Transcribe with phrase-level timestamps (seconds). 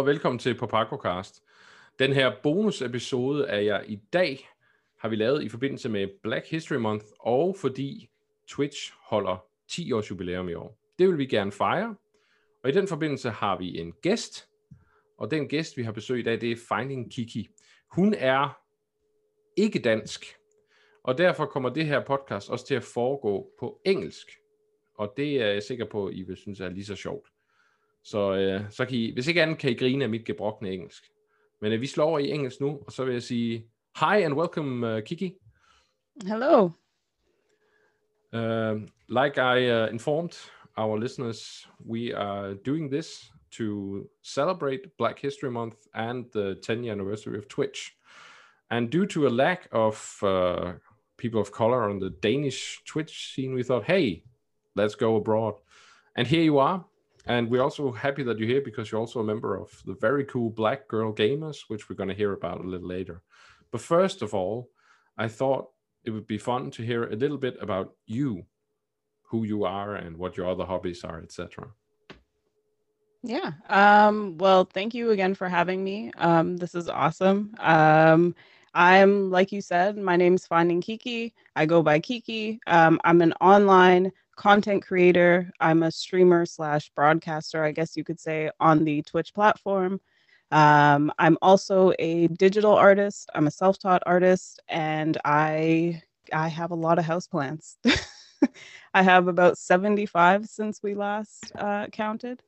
[0.00, 1.42] Og velkommen til PopAquaCast.
[1.98, 4.48] Den her bonusepisode er jeg i dag
[4.98, 8.10] har vi lavet i forbindelse med Black History Month og fordi
[8.48, 10.78] Twitch holder 10 års jubilæum i år.
[10.98, 11.96] Det vil vi gerne fejre.
[12.64, 14.48] Og i den forbindelse har vi en gæst,
[15.18, 17.48] og den gæst vi har besøg i dag, det er Finding Kiki.
[17.90, 18.60] Hun er
[19.56, 20.36] ikke dansk,
[21.04, 24.28] og derfor kommer det her podcast også til at foregå på engelsk.
[24.94, 27.28] Og det er jeg sikker på, at I vil synes er lige så sjovt.
[28.04, 31.04] Så, øh, så kan I, hvis ikke andet, kan I grine af mit gebrokne engelsk.
[31.60, 33.66] Men øh, vi slår over i engelsk nu, og så vil jeg sige,
[33.98, 35.34] hi and welcome, uh, Kiki.
[36.26, 36.70] Hello.
[38.32, 45.50] Uh, like I uh, informed our listeners, we are doing this to celebrate Black History
[45.50, 47.96] Month and the 10 year anniversary of Twitch.
[48.70, 50.74] And due to a lack of uh,
[51.16, 54.22] people of color on the Danish Twitch scene, we thought, hey,
[54.76, 55.54] let's go abroad.
[56.16, 56.84] And here you are.
[57.26, 60.24] And we're also happy that you're here because you're also a member of the very
[60.24, 63.22] cool Black Girl Gamers, which we're going to hear about a little later.
[63.70, 64.70] But first of all,
[65.16, 65.68] I thought
[66.04, 68.46] it would be fun to hear a little bit about you,
[69.22, 71.68] who you are, and what your other hobbies are, etc.
[73.22, 73.52] Yeah.
[73.68, 76.10] Um, well, thank you again for having me.
[76.16, 77.54] Um, this is awesome.
[77.58, 78.34] Um,
[78.74, 81.34] I'm, like you said, my name's Finding Kiki.
[81.56, 82.60] I go by Kiki.
[82.66, 85.50] Um, I'm an online content creator.
[85.60, 90.00] I'm a streamer slash broadcaster, I guess you could say, on the Twitch platform.
[90.50, 93.30] Um, I'm also a digital artist.
[93.34, 96.02] I'm a self-taught artist, and I
[96.32, 97.76] I have a lot of houseplants.
[98.94, 102.42] I have about 75 since we last uh, counted.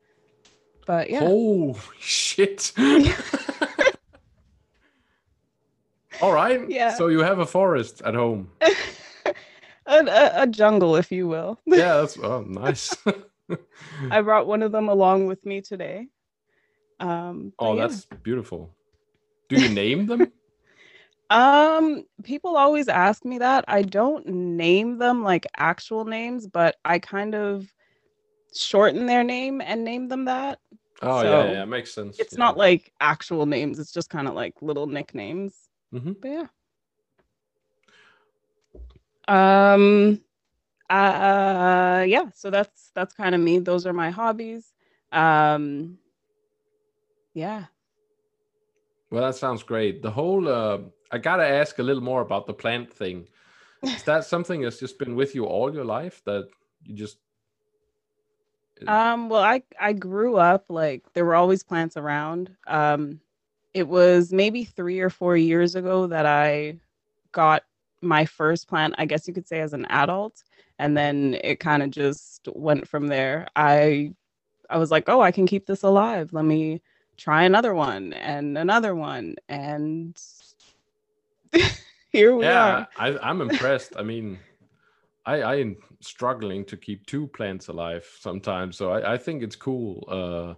[0.86, 1.20] But yeah.
[1.22, 2.72] Oh shit.
[6.22, 6.70] All right.
[6.70, 6.94] Yeah.
[6.94, 8.48] So you have a forest at home.
[8.62, 9.34] a,
[9.86, 11.60] a, a jungle, if you will.
[11.66, 12.96] Yeah, that's oh nice.
[14.10, 16.08] I brought one of them along with me today.
[17.00, 17.88] Um, oh, yeah.
[17.88, 18.72] that's beautiful.
[19.48, 20.32] Do you name them?
[21.30, 23.64] Um, people always ask me that.
[23.66, 27.66] I don't name them like actual names, but I kind of
[28.54, 30.58] shorten their name and name them that.
[31.00, 32.20] Oh So, yeah, yeah, makes sense.
[32.20, 32.38] It's yeah.
[32.38, 35.54] not like actual names, it's just kind of like little nicknames.
[35.92, 36.16] Mhm.
[36.20, 36.46] But yeah.
[39.28, 40.20] Um
[40.90, 43.58] uh yeah, so that's that's kind of me.
[43.58, 44.72] Those are my hobbies.
[45.12, 45.98] Um
[47.34, 47.66] yeah.
[49.10, 50.02] Well, that sounds great.
[50.02, 50.78] The whole uh,
[51.10, 53.28] I gotta ask a little more about the plant thing.
[53.94, 56.48] Is that something that's just been with you all your life that
[56.84, 57.18] you just
[58.86, 62.56] Um, well, I I grew up like there were always plants around.
[62.66, 63.20] Um,
[63.74, 66.76] it was maybe three or four years ago that I
[67.32, 67.64] got
[68.02, 70.42] my first plant, I guess you could say as an adult,
[70.78, 73.48] and then it kind of just went from there.
[73.56, 74.14] I
[74.68, 76.32] I was like, oh, I can keep this alive.
[76.32, 76.82] Let me
[77.16, 80.20] try another one and another one, and
[82.10, 82.88] here we yeah, are.
[82.98, 83.94] I, I'm impressed.
[83.96, 84.38] I mean,
[85.24, 90.04] I I'm struggling to keep two plants alive sometimes, so I, I think it's cool.
[90.08, 90.54] Uh,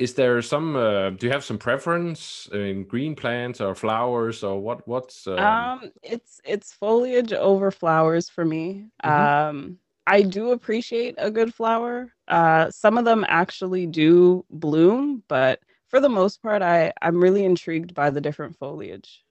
[0.00, 0.74] is there some?
[0.76, 4.88] Uh, do you have some preference in green plants or flowers or what?
[4.88, 8.86] What's um, Um, it's it's foliage over flowers for me.
[9.04, 9.08] Mhm.
[9.10, 12.12] Um, I do appreciate a good flower.
[12.26, 17.44] Uh, some of them actually do bloom, but for the most part, I I'm really
[17.44, 19.22] intrigued by the different foliage.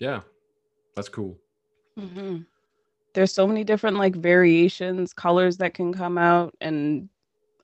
[0.00, 0.20] yeah,
[0.96, 1.38] that's cool.
[1.98, 2.46] Mhm.
[3.14, 7.08] There's so many different like variations, colors that can come out, and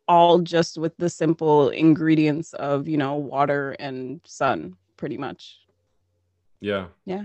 [0.09, 5.59] all just with the simple ingredients of you know water and sun, pretty much.
[6.61, 7.25] Yeah, Yeah.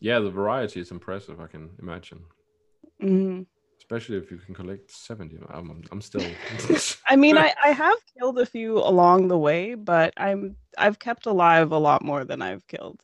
[0.00, 1.40] yeah, the variety is impressive.
[1.40, 2.20] I can imagine.
[3.00, 3.42] hmm
[3.80, 6.22] especially if you can collect 70 i'm, I'm- I'm still
[7.06, 11.24] I mean, I, I have killed a few along the way, but I'm I've kept
[11.26, 13.00] alive a lot more than I've killed.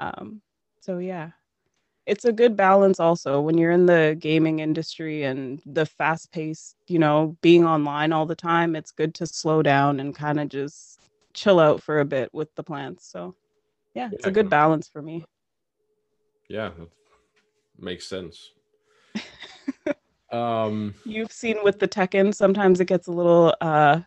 [0.00, 0.42] Um,
[0.80, 1.30] so yeah,
[2.08, 6.74] it's a good balance also when you're in the gaming industry and the fast pace,
[6.86, 8.74] you know, being online all the time.
[8.74, 11.00] It's good to slow down and kind of just
[11.34, 13.06] chill out for a bit with the plants.
[13.06, 13.34] So
[13.94, 15.24] yeah, it's Yeah, a good balance for me.
[16.48, 16.88] yeah that
[17.78, 18.52] makes sense
[20.32, 24.00] um You've seen with the Tekken, sometimes it gets a little uh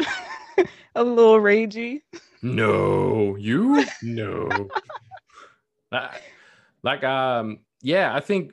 [0.96, 2.02] a little ragey.
[2.42, 4.70] no you no
[5.92, 6.20] That-
[6.84, 8.52] like um yeah i think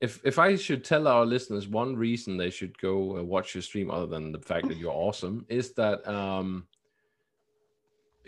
[0.00, 3.90] if if i should tell our listeners one reason they should go watch your stream
[3.90, 6.66] other than the fact that you're awesome is that um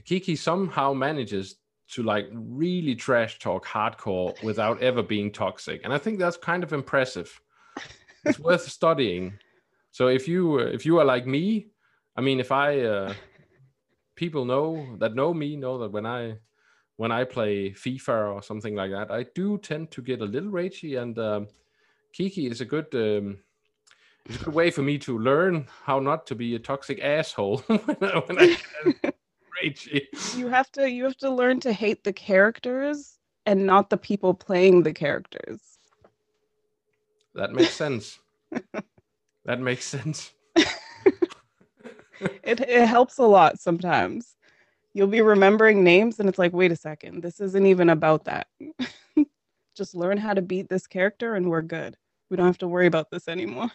[0.05, 1.57] kiki somehow manages
[1.89, 5.83] to like really trash talk hardcore without ever being toxic.
[5.85, 7.41] And i think that's kind of impressive.
[8.25, 9.35] It's worth studying.
[9.91, 11.69] So if you if you are like me
[12.17, 13.15] I mean, if I uh,
[14.15, 16.37] people know that know me know that when I
[16.97, 20.51] when I play FIFA or something like that, I do tend to get a little
[20.51, 21.49] ragey, and um,
[22.13, 23.39] Kiki is a good um,
[24.27, 27.59] it's a good way for me to learn how not to be a toxic asshole
[27.67, 28.57] when I, when I
[29.03, 29.17] get
[29.63, 30.07] ragey.
[30.37, 34.33] You have to you have to learn to hate the characters and not the people
[34.33, 35.61] playing the characters.
[37.35, 38.19] That makes sense.
[39.45, 40.33] that makes sense.
[42.45, 44.37] it it helps a lot sometimes.
[44.95, 48.47] You'll be remembering names and it's like, wait a second, this isn't even about that.
[49.77, 51.97] Just learn how to beat this character and we're good.
[52.31, 53.71] We don't have to worry about this anymore.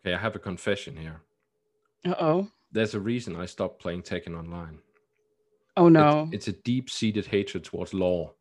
[0.00, 1.22] Okay, I have a confession here.
[2.04, 2.48] Uh oh.
[2.72, 4.78] There's a reason I stopped playing Tekken Online.
[5.76, 6.28] Oh no.
[6.32, 8.32] It's, it's a deep seated hatred towards law.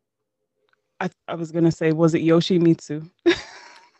[0.99, 3.09] I, I was gonna say, was it Yoshimitsu?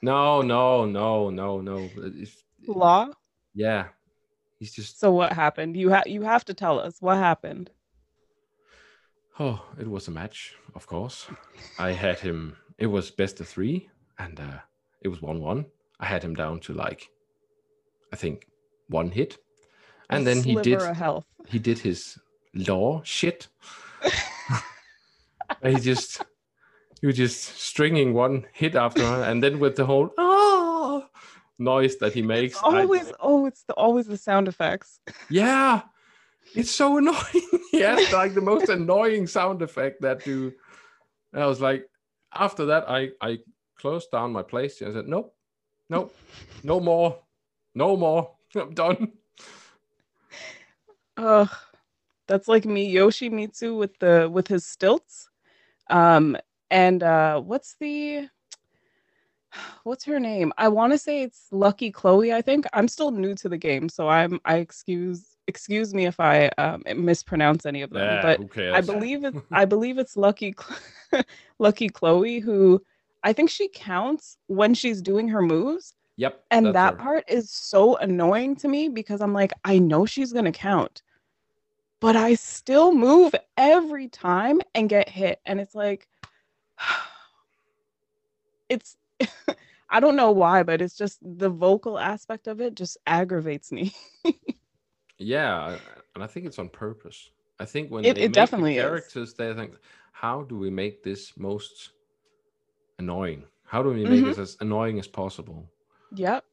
[0.04, 1.90] No, no, no, no, no.
[1.96, 3.08] It's, Law?
[3.56, 3.86] yeah,
[4.64, 5.00] he's just.
[5.00, 5.76] So what happened?
[5.76, 7.70] You have you have to tell us what happened.
[9.40, 11.28] Oh, it was a match, of course.
[11.78, 12.56] I had him.
[12.78, 14.60] It was best of three, and uh,
[15.02, 15.66] it was one-one.
[16.00, 17.10] I had him down to like,
[18.14, 18.48] I think,
[18.90, 19.38] one hit,
[20.10, 20.82] and A then he did.
[20.82, 21.26] health.
[21.48, 22.18] He did his
[22.54, 23.48] law shit.
[25.64, 26.22] He just,
[27.00, 30.33] he was just stringing one hit after another, and then with the whole oh
[31.64, 32.54] noise that he makes.
[32.56, 35.00] It's I- always oh, it's the, always the sound effects.
[35.30, 35.82] Yeah,
[36.56, 37.50] it's so annoying.
[37.72, 40.54] he has like the most annoying sound effect that dude.
[41.32, 41.90] And I was like,
[42.34, 43.40] after that, I I
[43.78, 44.90] closed down my PlayStation.
[44.90, 45.36] I said, nope,
[45.90, 46.16] nope,
[46.64, 47.20] no more,
[47.74, 48.32] no more.
[48.56, 49.14] I'm done.
[51.18, 51.50] Ugh,
[52.28, 55.30] that's like me, Yoshimitsu with the with his stilts.
[55.90, 56.38] Um,
[56.72, 58.30] and uh, what's the
[59.84, 60.54] what's her name?
[60.58, 62.34] I want to say it's Lucky Chloe.
[62.34, 66.20] I think I'm still new to the game, so I'm I excuse excuse me if
[66.20, 68.02] I um, mispronounce any of them.
[68.02, 68.74] Yeah, but?
[68.74, 70.56] I believe it's I believe it's Lucky
[71.60, 72.82] Lucky Chloe who
[73.24, 75.96] I think she counts when she's doing her moves.
[76.18, 76.44] Yep.
[76.52, 77.00] And that her.
[77.00, 81.02] part is so annoying to me because I'm like, I know she's to count,
[82.00, 85.40] but I still move every time and get hit.
[85.46, 86.08] And it's like,
[88.70, 88.98] it's,
[89.90, 93.94] I don't know why, but it's just the vocal aspect of it just aggravates me.
[95.20, 95.78] Yeah,
[96.16, 97.30] and I think it's on purpose.
[97.60, 98.82] I think when It- they it make the definitely is.
[98.82, 99.76] characters, they think,
[100.12, 101.92] how do we make this most
[103.00, 103.46] annoying?
[103.66, 104.26] How do we make Mhm.
[104.26, 105.72] this as annoying as possible?
[106.16, 106.46] Yep.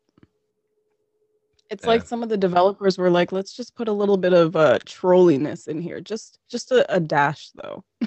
[1.71, 1.89] It's Yeah.
[1.89, 4.79] like some of the developers were like, let's just put a little bit of uh,
[4.87, 6.01] trolliness in here.
[6.01, 7.85] Just just a, a dash though.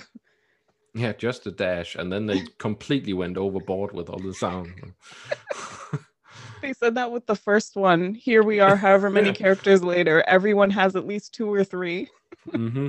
[0.95, 4.93] Yeah, just a dash, and then they completely went overboard with all the sound.
[6.61, 8.13] They said that with the first one.
[8.13, 9.33] Here we are, however many Yeah.
[9.33, 10.23] characters later.
[10.27, 12.07] Everyone has at least two or three.
[12.49, 12.87] hmm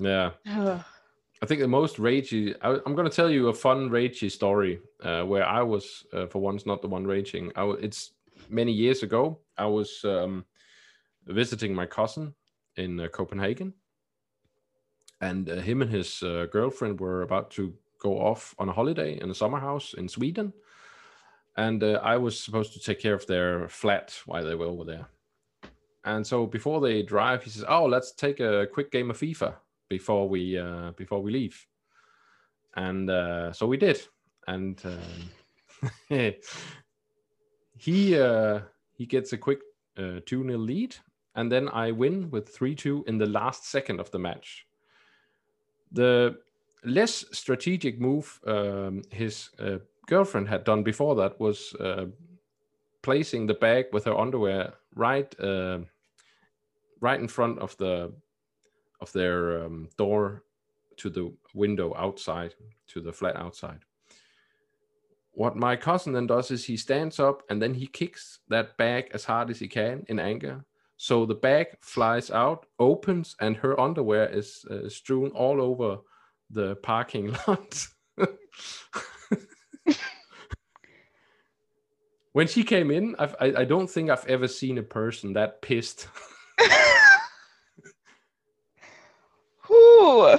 [0.00, 2.54] Yeah, I think the most ragey.
[2.60, 6.26] I, am going to tell you a fun ragey story uh, where I was, uh,
[6.26, 7.52] for once, not the one raging.
[7.54, 8.12] I, it's
[8.48, 9.38] many years ago.
[9.56, 10.44] I was um,
[11.26, 12.34] visiting my cousin
[12.76, 13.72] in uh, Copenhagen,
[15.20, 19.20] and uh, him and his uh, girlfriend were about to go off on a holiday
[19.20, 20.52] in a summer house in Sweden,
[21.56, 24.84] and uh, I was supposed to take care of their flat while they were over
[24.84, 25.08] there.
[26.04, 29.54] And so before they drive, he says, "Oh, let's take a quick game of FIFA."
[29.90, 31.66] before we uh, before we leave,
[32.76, 34.00] and uh, so we did.
[34.46, 35.30] And um,
[37.76, 38.60] he uh,
[38.94, 39.60] he gets a quick
[39.96, 40.96] two 0 lead,
[41.34, 44.66] and then I win with three two in the last second of the match.
[45.92, 46.38] The
[46.84, 52.06] less strategic move um, his uh, girlfriend had done before that was uh,
[53.02, 55.78] placing the bag with her underwear right uh,
[57.00, 58.12] right in front of the
[59.00, 60.42] of their um, door
[60.96, 62.54] to the window outside,
[62.88, 63.80] to the flat outside.
[65.32, 69.10] What my cousin then does is he stands up and then he kicks that bag
[69.14, 70.64] as hard as he can in anger.
[71.02, 75.96] So the bag flies out, opens, and her underwear is uh, strewn all over
[76.50, 77.86] the parking lot.
[82.32, 85.62] when she came in, I've, I, I don't think I've ever seen a person that
[85.62, 86.06] pissed.
[89.68, 90.36] Whew.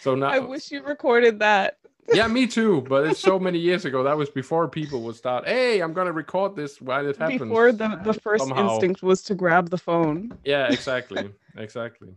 [0.00, 1.79] So now I wish you recorded that.
[2.12, 2.80] Yeah, me too.
[2.82, 4.02] But it's so many years ago.
[4.02, 5.46] That was before people would start.
[5.46, 7.40] Hey, I'm gonna record this while it happens.
[7.40, 8.72] Before the, the first somehow.
[8.74, 10.32] instinct was to grab the phone.
[10.44, 12.08] Yeah, exactly, exactly.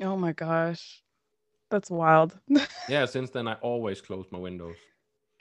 [0.00, 1.02] Oh my gosh.
[1.70, 2.38] That's wild.
[2.88, 3.04] Yeah.
[3.04, 4.76] Since then, I always close my windows.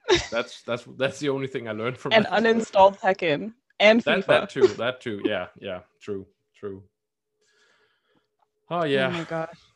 [0.32, 2.32] That's that's that's the only thing I learned from and that.
[2.32, 4.28] uninstalled Tekken and that, FIFA.
[4.28, 4.68] that too.
[4.78, 5.22] That too.
[5.26, 5.80] Yeah, yeah.
[6.02, 6.26] True,
[6.56, 6.84] true.
[8.70, 9.08] Oh, oh yeah.
[9.08, 9.67] Oh my gosh.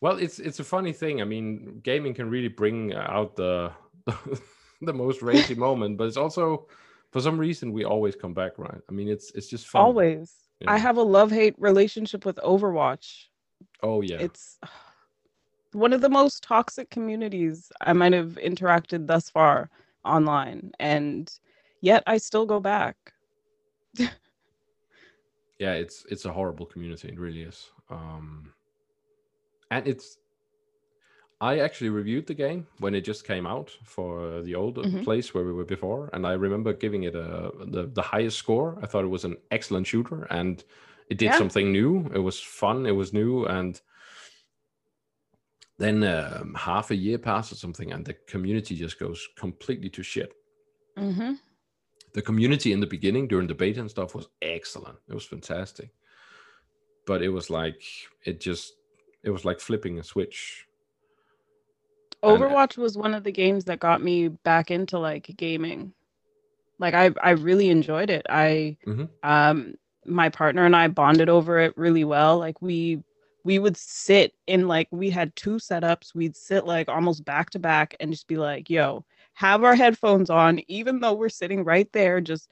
[0.00, 1.20] Well, it's it's a funny thing.
[1.20, 3.72] I mean, gaming can really bring out the
[4.82, 6.66] the most racy moment, but it's also
[7.10, 8.80] for some reason we always come back, right?
[8.88, 9.82] I mean, it's it's just fun.
[9.82, 10.34] Always.
[10.60, 10.72] Yeah.
[10.72, 13.26] I have a love-hate relationship with Overwatch.
[13.82, 14.18] Oh yeah.
[14.20, 14.58] It's
[15.72, 19.70] one of the most toxic communities I might have interacted thus far
[20.04, 20.72] online.
[20.78, 21.30] And
[21.80, 22.96] yet I still go back.
[23.98, 27.08] yeah, it's it's a horrible community.
[27.08, 27.70] It really is.
[27.90, 28.52] Um,
[29.70, 30.18] and it's.
[31.38, 35.04] I actually reviewed the game when it just came out for the old Mhm.
[35.04, 38.78] place where we were before, and I remember giving it a the, the highest score.
[38.82, 40.64] I thought it was an excellent shooter, and
[41.10, 41.38] it did Yeah.
[41.38, 42.10] something new.
[42.14, 42.86] It was fun.
[42.86, 43.78] It was new, and
[45.78, 50.02] then um, half a year passed or something, and the community just goes completely to
[50.02, 50.32] shit.
[50.96, 51.34] Mm-hmm.
[52.14, 54.98] the community in the beginning during the beta and stuff was excellent.
[55.06, 55.90] It was fantastic.
[57.06, 57.82] But it was like
[58.24, 58.72] it just
[59.26, 60.66] it was like flipping a switch.
[62.22, 65.92] And- Overwatch was one of the games that got me back into like gaming.
[66.78, 68.24] Like I I really enjoyed it.
[68.30, 69.08] I Mhm.
[69.22, 69.74] um
[70.06, 72.38] my partner and I bonded over it really well.
[72.38, 73.02] Like we
[73.44, 76.14] we would sit in like we had two setups.
[76.14, 79.04] We'd sit like almost back to back and just be like, "Yo,
[79.34, 82.48] have our headphones on even though we're sitting right there just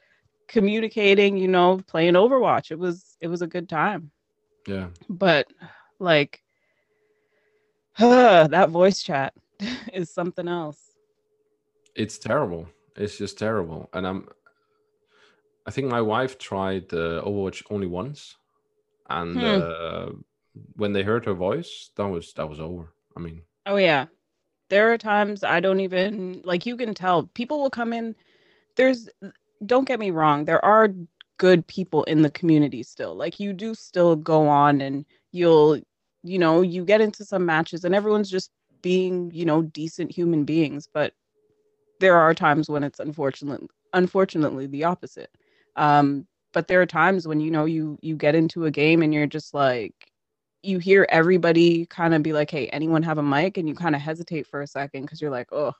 [0.47, 4.11] communicating, you know, playing Overwatch." It was it was a good time.
[4.69, 4.89] Yeah.
[5.09, 5.49] But
[5.99, 6.43] like
[7.99, 9.35] that voice chat
[9.93, 10.95] is something else.
[11.97, 12.69] It's terrible.
[12.97, 13.89] It's just terrible.
[13.93, 14.29] And I'm
[15.67, 18.37] I think my wife tried uh, Overwatch only once.
[19.09, 19.45] And Hmm.
[19.45, 20.11] uh,
[20.77, 22.93] when they heard her voice, that was that was over.
[23.17, 24.07] I mean, Oh yeah.
[24.71, 28.17] There are times I don't even like you can tell people will come in
[28.77, 29.09] there's
[29.67, 30.91] don't get me wrong, there are
[31.39, 33.15] good people in the community still.
[33.17, 35.81] Like you do still go on and you'll
[36.25, 38.51] you know, you get into some matches and everyone's just
[38.83, 41.15] being, you know, decent human beings, but
[42.01, 45.31] there are times when it's unfortunately unfortunately the opposite.
[45.77, 49.15] Um but there are times when you know you you get into a game and
[49.15, 49.95] you're just like
[50.63, 53.95] you hear everybody kind of be like, "Hey, anyone have a mic?" and you kind
[53.95, 55.73] of hesitate for a second because you're like, "Oh,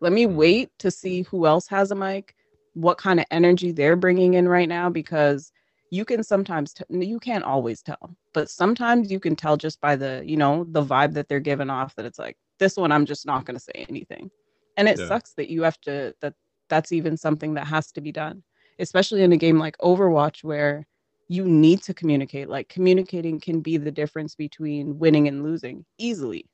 [0.00, 2.34] let me wait to see who else has a mic,
[2.74, 5.52] what kind of energy they're bringing in right now." Because
[5.90, 9.96] you can sometimes t- you can't always tell, but sometimes you can tell just by
[9.96, 13.06] the you know the vibe that they're giving off that it's like this one I'm
[13.06, 14.30] just not going to say anything,
[14.76, 15.06] and it Yeah.
[15.08, 16.34] sucks that you have to that
[16.68, 18.42] that's even something that has to be done,
[18.78, 20.86] especially in a game like Overwatch where
[21.28, 22.48] you need to communicate.
[22.48, 26.46] Like communicating can be the difference between winning and losing easily.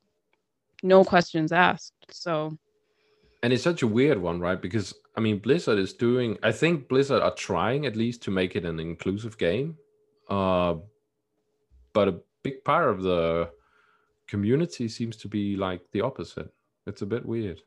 [0.82, 1.94] No questions asked.
[2.10, 2.56] So
[3.44, 4.60] and it's such a weird one, right?
[4.60, 6.38] Because I mean, Blizzard is doing.
[6.42, 9.76] I think Blizzard are trying at least to make it an inclusive game,
[10.30, 10.76] uh,
[11.92, 13.50] but a big part of the
[14.26, 16.50] community seems to be like the opposite.
[16.86, 17.60] It's a bit weird.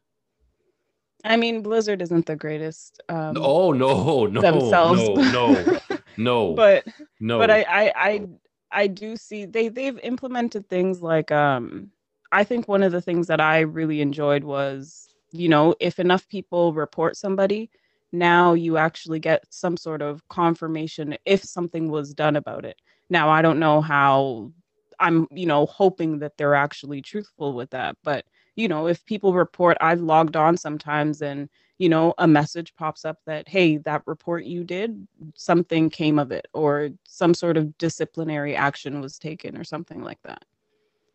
[1.24, 5.02] I mean Blizzard isn't the greatest um oh no, no, themselves.
[5.02, 5.80] no, no,
[6.18, 6.88] no, but
[7.20, 7.38] no.
[7.38, 8.28] but I, I I
[8.72, 11.92] I do see they they've implemented things like um
[12.32, 15.07] I think one of the things that I really enjoyed was
[15.38, 17.70] you know if enough people report somebody
[18.12, 22.80] now you actually get some sort of confirmation if something was done about it.
[23.10, 24.52] Now I don't know how
[25.00, 28.26] I'm you know hoping that they're actually truthful with that but
[28.56, 33.06] you know if people report I've logged on sometimes and you know a message pops
[33.06, 37.78] up that hey that report you did something came of it or some sort of
[37.78, 40.44] disciplinary action was taken or something like that.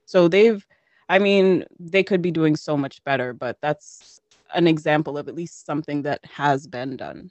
[0.06, 0.64] So they've
[1.12, 4.18] I mean, they could be doing so much better, but that's
[4.54, 7.30] an example of at least something that has been done.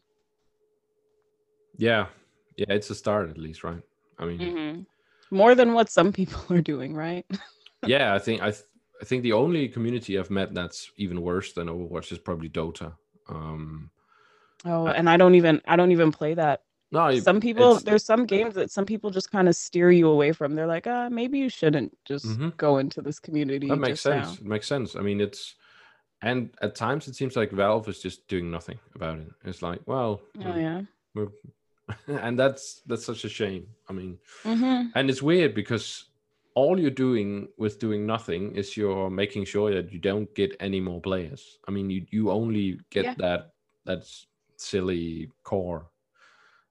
[1.78, 2.06] yeah,
[2.58, 3.82] yeah, it's a start at least, right?
[4.20, 4.82] I mean, Mm-hmm.
[5.36, 7.26] More than what some people are doing, right?
[7.88, 8.66] yeah, I think I, th-
[9.02, 12.94] I think the only community I've met that's even worse than Overwatch is probably Dota.
[13.30, 13.90] Um,
[14.66, 16.62] Oh, I- and I don't even I don't even play that.
[16.92, 20.32] No, Some people there's some games that some people just kind of steer you away
[20.34, 20.56] from.
[20.56, 22.56] They're like, uh, maybe you shouldn't just Mhm.
[22.58, 23.68] go into this community.
[23.70, 24.28] that makes sense.
[24.28, 24.96] now." It makes sense.
[24.96, 25.56] I mean, it's
[26.22, 29.28] and at times it seems like Valve is just doing nothing about it.
[29.46, 30.82] It's like, well, Oh yeah.
[32.08, 33.68] and that's that's such a shame.
[33.90, 34.90] I mean, Mm-hmm.
[34.96, 36.06] and it's weird because
[36.54, 40.80] all you're doing with doing nothing is you're making sure that you don't get any
[40.82, 41.58] more players.
[41.68, 43.16] I mean, you you only get Yeah.
[43.18, 43.54] that
[43.86, 45.88] that's silly core.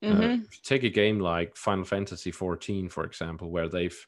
[0.02, 0.30] Uh, Mm-hmm.
[0.42, 4.06] you take a game like Final Fantasy 14, for example, where they've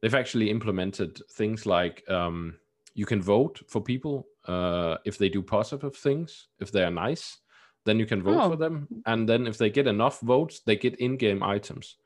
[0.00, 2.58] they've actually implemented things like um,
[2.94, 7.38] you can vote for people uh, if they do positive things, if they are nice,
[7.84, 8.50] then you can vote Oh.
[8.50, 8.86] for them.
[9.06, 11.96] And then if they get enough votes, they get in-game items.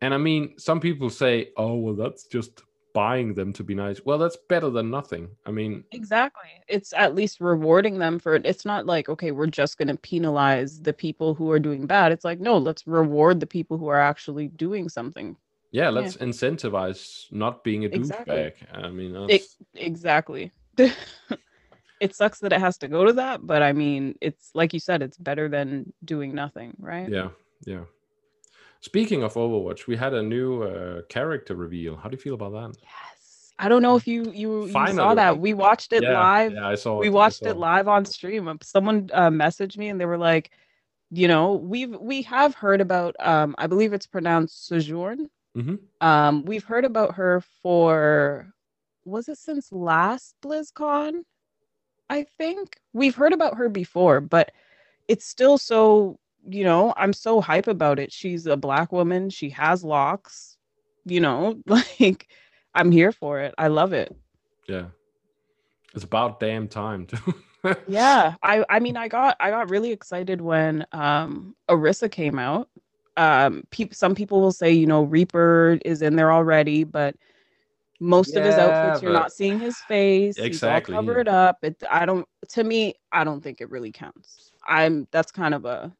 [0.00, 2.62] And I mean, some people say, "Oh, well, that's just
[2.94, 5.28] buying them to be nice." Well, that's better than nothing.
[5.44, 6.48] I mean, Exactly.
[6.68, 8.46] It's at least rewarding them for it.
[8.46, 12.12] It's not like, okay, we're just going to penalize the people who are doing bad.
[12.12, 15.36] It's like, no, let's reward the people who are actually doing something.
[15.72, 18.34] yeah, let's incentivize not being a Exactly.
[18.34, 18.52] douchebag.
[18.72, 19.42] I mean, It,
[19.74, 20.52] exactly.
[20.78, 24.80] it sucks that it has to go to that, but I mean, it's like you
[24.80, 27.10] said, it's better than doing nothing, right?
[27.10, 27.28] yeah,
[27.66, 27.84] yeah.
[28.84, 31.96] Speaking of Overwatch, we had a new uh, character reveal.
[31.96, 32.78] How do you feel about that?
[32.82, 33.54] Yes.
[33.58, 35.38] I don't know if you you, you saw that.
[35.38, 36.52] We watched it yeah, live.
[36.52, 36.98] Yeah, I saw.
[37.00, 38.46] we it, I watched saw it live on stream.
[38.46, 40.50] Um, Someone uh, messaged me and they were like,
[41.10, 45.30] you know, we've we have heard about um I believe it's pronounced Sojourn.
[45.56, 45.78] Mhm.
[46.02, 48.52] Um we've heard about her for
[49.06, 51.22] was it since last BlizzCon?
[52.10, 54.52] I think we've heard about her before, but
[55.08, 58.12] it's still so, you know, I'm so hype about it.
[58.12, 60.56] She's a black woman, she has locks,
[61.04, 62.28] you know, like
[62.74, 63.54] I'm here for it.
[63.58, 64.14] I love it.
[64.68, 64.86] Yeah,
[65.94, 67.34] it's about damn time too.
[67.88, 72.68] yeah i i mean i got i got really excited when um Orisa came out
[73.16, 77.14] um peop some people will say you know reaper is in there already but
[78.00, 80.50] most of his Yeah, outfits you're but- not seeing his face Exactly.
[80.52, 84.52] he's all covered up it i don't to me i don't think it really counts
[84.66, 85.90] i'm that's kind of a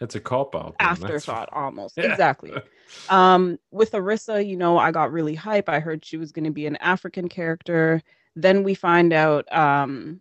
[0.00, 0.74] it's a cop out.
[0.80, 2.06] afterthought almost Yeah.
[2.06, 2.54] exactly
[3.08, 6.50] um with Orisa you know i got really hype i heard she was going to
[6.50, 8.02] be an african character
[8.36, 10.20] then we find out um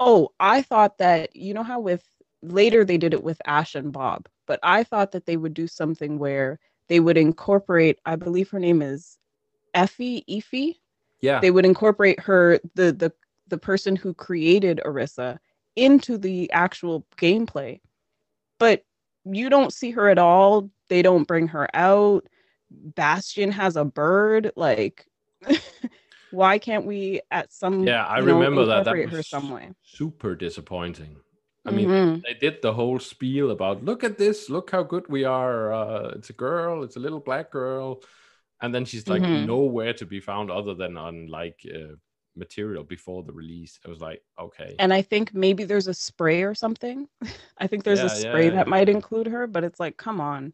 [0.00, 2.04] oh i thought that you know how with
[2.42, 5.66] later they did it with Ashe and bob but i thought that they would do
[5.66, 6.58] something where
[6.88, 9.18] they would incorporate i believe her name is
[9.74, 10.76] Efi Efi
[11.20, 13.12] Yeah, they would incorporate her the the
[13.48, 15.38] the person who created Orisa
[15.76, 17.80] into the actual gameplay.
[18.58, 18.84] But
[19.24, 20.70] you don't see her at all.
[20.88, 22.26] They don't bring her out.
[22.70, 24.52] Bastion has a bird.
[24.56, 25.06] Like,
[26.30, 28.84] why can't we at some yeah, I you know, remember that.
[28.84, 29.70] That her was some way?
[29.82, 31.16] super disappointing.
[31.66, 32.22] I mean, Mhm.
[32.26, 35.72] they did the whole spiel about look at this, look how good we are.
[35.72, 38.02] Uh, it's a girl, it's a little black girl,
[38.60, 39.46] and then she's like Mhm.
[39.46, 41.94] nowhere to be found other than on like uh,
[42.36, 43.78] material before the release.
[43.84, 47.08] I was like, okay, and I think maybe there's a spray or something.
[47.58, 48.70] I think there's a Yeah, yeah, spray yeah, that yeah.
[48.70, 50.52] might include her, but it's like, come on.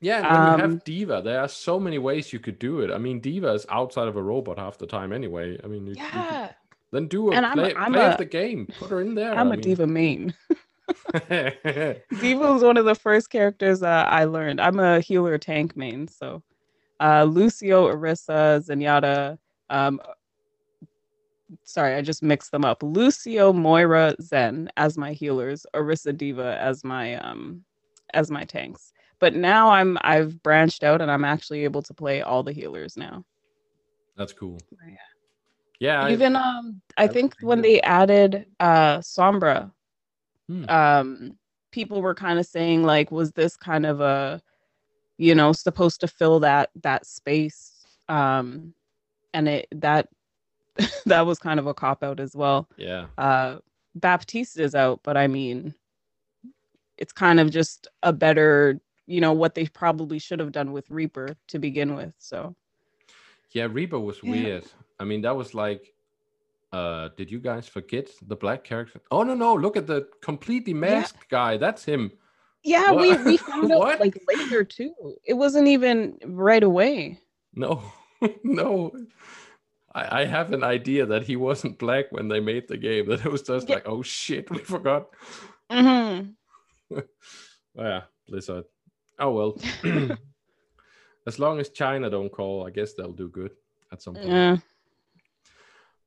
[0.00, 0.18] yeah.
[0.18, 2.90] And when you um, have D.Va, there are so many ways you could do it.
[2.90, 5.58] I mean, D.Va is outside of a robot half the time anyway.
[5.62, 6.52] I mean, you, you could- Yeah,
[6.92, 9.14] then do a And I'm a- play, I'm play a- the game, put her in
[9.14, 9.32] there.
[9.32, 10.34] I'm I a mean- diva main.
[11.28, 14.60] D.Va was one of the first characters uh, I learned.
[14.60, 16.42] I'm a healer tank main, so
[17.00, 19.38] uh, Lucio, Orisa, Zenyatta.
[19.70, 20.00] Um,
[21.64, 22.82] sorry, I just mixed them up.
[22.82, 27.64] Lucio, Moira, Zen as my healers, Orisa, D.Va as my um
[28.14, 28.92] as my tanks.
[29.18, 32.96] But now I'm I've branched out and I'm actually able to play all the healers
[32.96, 33.24] now.
[34.16, 34.58] That's cool.
[34.86, 34.96] Yeah.
[35.80, 39.70] Yeah, I- Even um, I I think when they added uh Sombra,
[40.48, 40.68] Hmm.
[40.68, 41.38] um,
[41.70, 44.42] people were kind of saying like, was this kind of a,
[45.18, 47.84] you know, supposed to fill that that space?
[48.08, 48.74] Um,
[49.34, 50.08] and it that
[51.06, 52.68] that was kind of a cop out as well.
[52.76, 53.06] yeah.
[53.18, 53.58] Uh,
[53.94, 55.74] Baptiste is out, but I mean,
[56.96, 60.90] it's kind of just a better, you know, what they probably should have done with
[60.90, 62.14] Reaper to begin with.
[62.18, 62.54] So
[63.50, 64.30] Yeah, Reaper was Yeah.
[64.30, 64.64] weird.
[64.98, 65.92] I mean, that was like,
[66.72, 69.00] uh, did you guys forget the black character?
[69.10, 69.52] Oh no, no!
[69.54, 71.58] Look at the completely masked guy.
[71.58, 72.12] That's him.
[72.64, 73.24] yeah, we What?
[73.24, 74.94] we found out like later too.
[75.24, 77.18] It wasn't even right away.
[77.54, 77.82] No,
[78.42, 78.90] no.
[79.94, 83.08] I, I have an idea that he wasn't black when they made the game.
[83.08, 83.76] That it was just Yeah.
[83.76, 85.08] like, oh shit, we forgot.
[85.70, 86.20] hmm
[87.78, 88.64] Oh, yeah, Blizzard.
[89.18, 89.58] Oh well.
[91.26, 93.52] as long as China don't call, I guess they'll do good
[93.90, 94.28] at some point.
[94.28, 94.56] Yeah.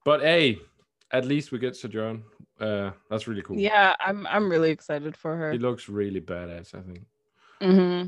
[0.03, 0.59] But hey,
[1.11, 2.23] at least we get Sojourn.
[2.59, 3.57] Uh, that's really cool.
[3.57, 5.51] Yeah, I'm I'm really excited for her.
[5.51, 6.75] He looks really badass.
[6.75, 7.05] I think.
[7.61, 8.03] hmm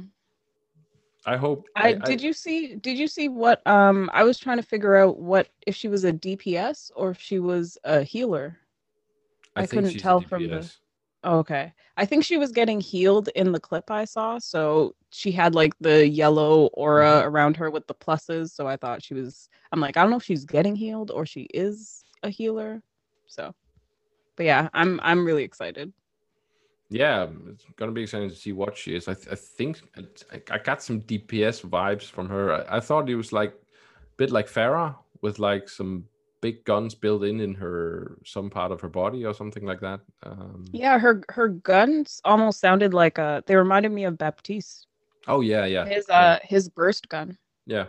[1.28, 1.68] I hope.
[1.76, 5.20] I, did you see did you see what um I was trying to figure out
[5.20, 8.58] what if she was a DPS or if she was a healer.
[9.56, 10.72] I think couldn't tell from the-
[11.24, 11.74] Oh, okay.
[11.98, 15.74] I think she was getting healed in the clip I saw, so she had like
[15.82, 19.98] the yellow aura around her with the pluses, so I thought she was I'm like
[19.98, 22.82] I don't know if she's getting healed or she is a healer.
[23.26, 23.54] So
[24.38, 25.92] But yeah, I'm I'm really excited.
[26.90, 29.08] Yeah, it's gonna be exciting to see what she is.
[29.08, 32.54] I, th- I think I, I got some DPS vibes from her.
[32.54, 36.06] I, I thought it was like a bit like Pharah with like some
[36.42, 40.00] big guns built in in her some part of her body or something like that.
[40.24, 43.44] Um, yeah, her her guns almost sounded like a.
[43.46, 44.88] They reminded me of Baptiste.
[45.28, 45.86] Oh yeah, yeah.
[45.86, 46.20] His yeah.
[46.20, 47.38] uh his burst gun.
[47.66, 47.88] Yeah,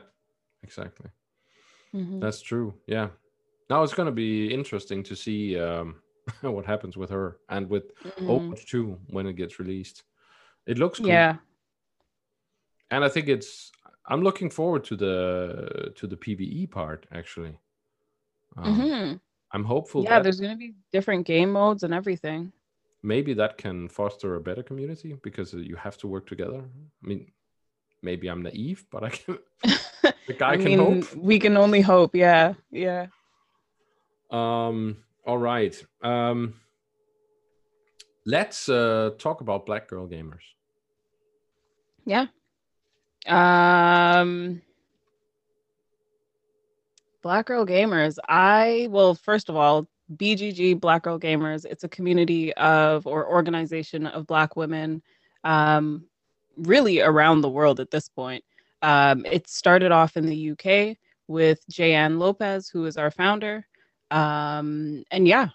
[0.63, 1.11] exactly.
[1.95, 2.21] Mhm.
[2.21, 2.75] That's true.
[2.87, 3.09] Yeah.
[3.71, 5.97] Now it's gonna be interesting to see um,
[6.43, 8.29] what happens with her and with Mhm.
[8.29, 10.05] Overwatch 2 when it gets released.
[10.67, 11.09] It looks cool.
[11.09, 11.37] Yeah.
[12.91, 13.71] and I think it's
[14.07, 17.59] I'm looking forward to the to the PVE part actually.
[18.57, 19.13] Um, hmm
[19.53, 22.53] I'm hopeful Yeah, that there's gonna be different game modes and everything.
[23.03, 26.61] maybe that can foster a better community because you have to work together.
[27.03, 27.31] I mean,
[28.03, 29.39] maybe I'm naive, but I can.
[30.27, 31.17] the guy I can mean, hope.
[31.17, 32.15] we can only hope.
[32.15, 33.07] Yeah, yeah.
[34.31, 34.97] Um.
[35.29, 35.81] All right.
[36.03, 36.55] Um.
[38.25, 40.43] Let's uh, talk about Black Girl Gamers.
[42.09, 42.27] Yeah.
[43.27, 44.63] Um
[47.23, 48.17] Black Girl Gamers.
[48.27, 49.87] I well, first of all,
[50.17, 55.03] BGG Black Girl Gamers, it's a community of or organization of black women
[55.45, 56.07] um
[56.57, 58.43] really around the world at this point.
[58.81, 63.67] Um it started off in the UK with Jay-Ann Lopez who is our founder.
[64.11, 65.49] Um and yeah,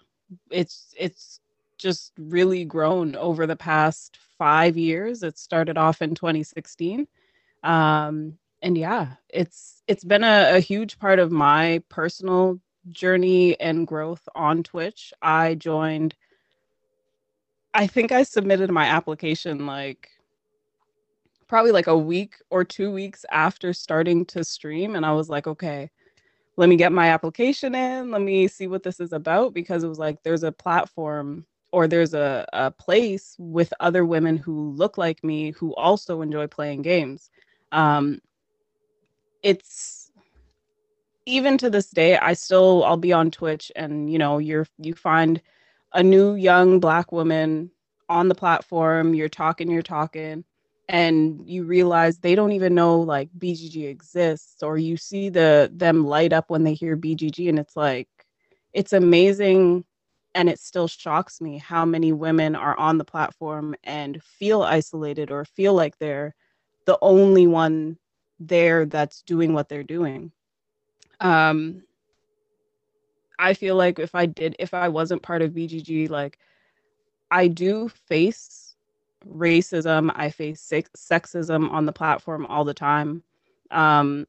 [0.50, 1.40] it's it's
[1.78, 5.22] just really grown over the past 5 years.
[5.22, 7.06] It started off in 2016
[7.64, 13.86] um and yeah it's it's been a, a huge part of my personal journey and
[13.86, 15.12] growth on twitch.
[15.22, 16.14] I joined
[17.74, 20.08] i think i submitted my application like
[21.48, 24.94] probably like a week or two weeks after starting to stream.
[24.96, 25.90] And i was like okay
[26.56, 29.88] let me get my application in let me see what this is about because it
[29.88, 34.96] was like there's a platform or there's a, a place with other women who look
[34.96, 37.30] like me who also enjoy playing games.
[37.72, 38.20] Um
[39.42, 40.12] it's
[41.26, 44.94] even to this day i still i'll be on twitch and you know you're you
[44.94, 45.40] find
[45.92, 47.70] a new young black woman
[48.08, 50.44] on the platform you're talking you're talking
[50.88, 56.04] and you realize they don't even know like bgg exists or you see the them
[56.06, 58.08] light up when they hear bgg and it's like
[58.74, 59.84] it's amazing
[60.34, 65.30] and it still shocks me how many women are on the platform and feel isolated
[65.30, 66.34] or feel like they're
[66.86, 67.96] the only one
[68.40, 70.32] there that's doing what they're doing.
[71.20, 71.82] Um,
[73.38, 76.38] I feel like if I did, if I wasn't part of BGG, like
[77.30, 78.63] I do face
[79.28, 83.22] racism, I face sex- sexism on the platform all the time.
[83.70, 84.26] Um,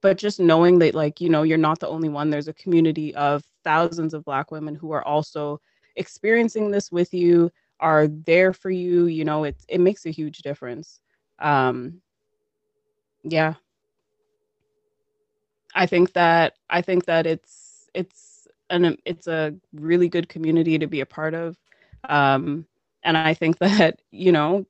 [0.00, 3.14] but just knowing that, like, you know, you're not the only one, there's a community
[3.14, 5.60] of thousands of Black women who are also
[5.96, 10.38] experiencing this with you, are there for you, you know, it, it makes a huge
[10.38, 11.00] difference.
[11.38, 12.00] Um,
[13.24, 13.54] yeah
[15.74, 20.86] i think that i think that it's it's an it's a really good community to
[20.86, 21.56] be a part of
[22.08, 22.66] um
[23.06, 24.66] and i think that you know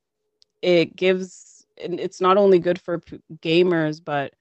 [0.62, 4.35] it gives it's not only good for p- gamers but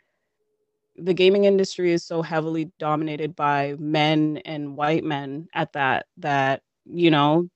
[0.97, 6.61] the gaming industry is so heavily dominated by men and white men at that that
[6.85, 7.49] you know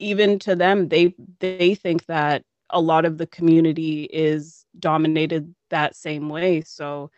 [0.00, 5.94] even to them they they think that a lot of the community is dominated that
[5.96, 6.60] same way.
[6.62, 7.10] So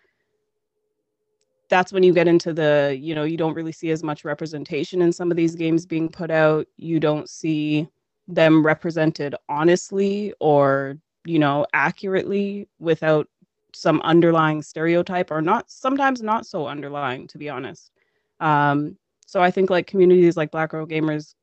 [1.68, 5.02] that's when you get into the you know you don't really see as much representation
[5.02, 6.66] in some of these games being put out.
[6.76, 7.88] You don't see
[8.34, 13.28] them represented honestly or you know accurately without
[13.72, 17.90] some underlying stereotype or not sometimes not so underlying to be honest.
[18.40, 18.96] Um
[19.30, 21.34] so i think like communities like black girl gamers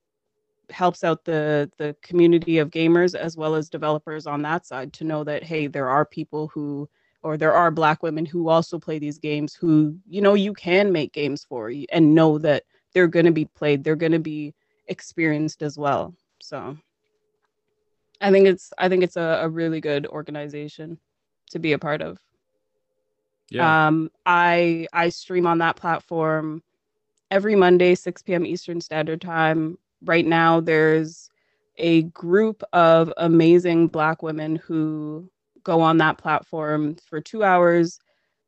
[0.69, 5.06] helps out the the community of gamers as well as developers on that side to
[5.06, 6.89] know that hey there are people who
[7.23, 10.91] or there are black women who also play these games who you know you can
[10.91, 14.54] make games for and know that they're going to be played they're going to be
[14.88, 16.13] experienced as well
[16.48, 16.78] so
[18.22, 20.98] i think it's i think it's a, a really good organization
[21.50, 22.18] to be a part of.
[23.50, 23.88] Yeah.
[23.88, 26.62] um i i stream on that platform
[27.32, 29.78] every monday 6 p.m eastern standard time.
[30.04, 31.30] Right now there's
[31.78, 35.30] a group of amazing black women who
[35.64, 38.00] go on that platform for two hours.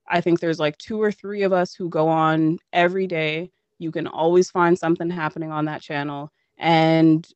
[0.08, 3.52] I think there's like two or three of us who go on every day.
[3.78, 6.32] You can always find something happening on that channel.
[6.58, 7.28] And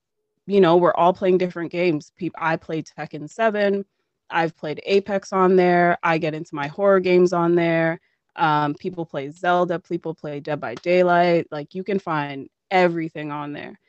[0.45, 2.11] you know we're all playing different games.
[2.37, 3.85] I play tekken 7
[4.29, 5.97] i've played apex on there.
[6.03, 7.99] I get into my horror games on there.
[8.35, 9.79] Um, people play zelda.
[9.79, 11.47] People play dead by daylight.
[11.51, 13.79] Like you can find everything on there.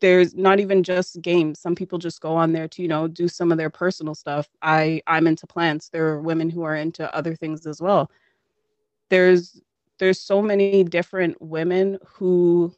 [0.00, 1.60] There's not even just games.
[1.60, 4.48] Some people just go on there to you know do some of their personal stuff.
[4.62, 5.88] I i'm into plants.
[5.88, 8.10] There are women who are into other things as well.
[9.10, 9.60] There's
[9.98, 12.74] there's so many different women who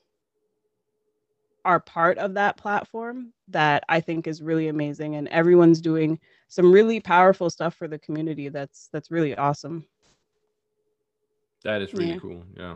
[1.64, 6.72] are part of that platform that I think is really amazing and everyone's doing some
[6.72, 9.87] really powerful stuff for the community that's that's really awesome.
[11.64, 12.18] That is really yeah.
[12.18, 12.44] cool.
[12.57, 12.74] Yeah.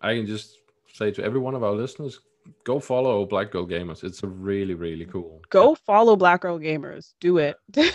[0.00, 0.58] I can just
[0.92, 2.20] say to every one of our listeners,
[2.64, 4.04] go follow Black Girl Gamers.
[4.04, 5.42] It's a really, really cool.
[5.50, 7.12] Go follow Black Girl Gamers.
[7.20, 7.56] Do it.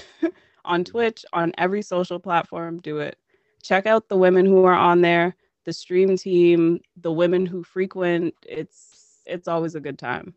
[0.65, 3.17] on Twitch, on every social platform, do it.
[3.63, 8.33] Check out the women who are on there, the stream team, the women who frequent.
[8.47, 8.90] It's
[9.25, 10.33] it's always a good time.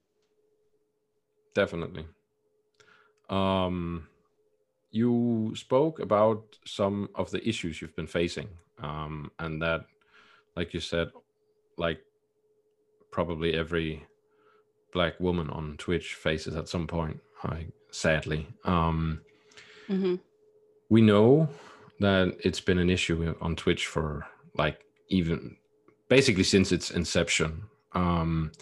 [1.54, 2.06] Definitely.
[3.28, 4.08] Um
[4.94, 8.48] you spoke about some of the issues you've been facing
[8.80, 9.86] um, and that
[10.56, 11.10] like you said
[11.76, 11.98] like
[13.10, 14.06] probably every
[14.92, 19.20] black woman on twitch faces at some point I, sadly um,
[19.88, 20.14] mm-hmm.
[20.90, 21.48] we know
[21.98, 24.24] that it's been an issue on twitch for
[24.56, 25.56] like even
[26.08, 28.52] basically since its inception um,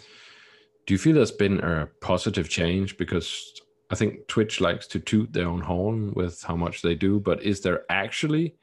[0.85, 5.31] do you feel there's been a positive change because I think Twitch likes to toot
[5.31, 8.55] their own horn with how much they do, but is there actually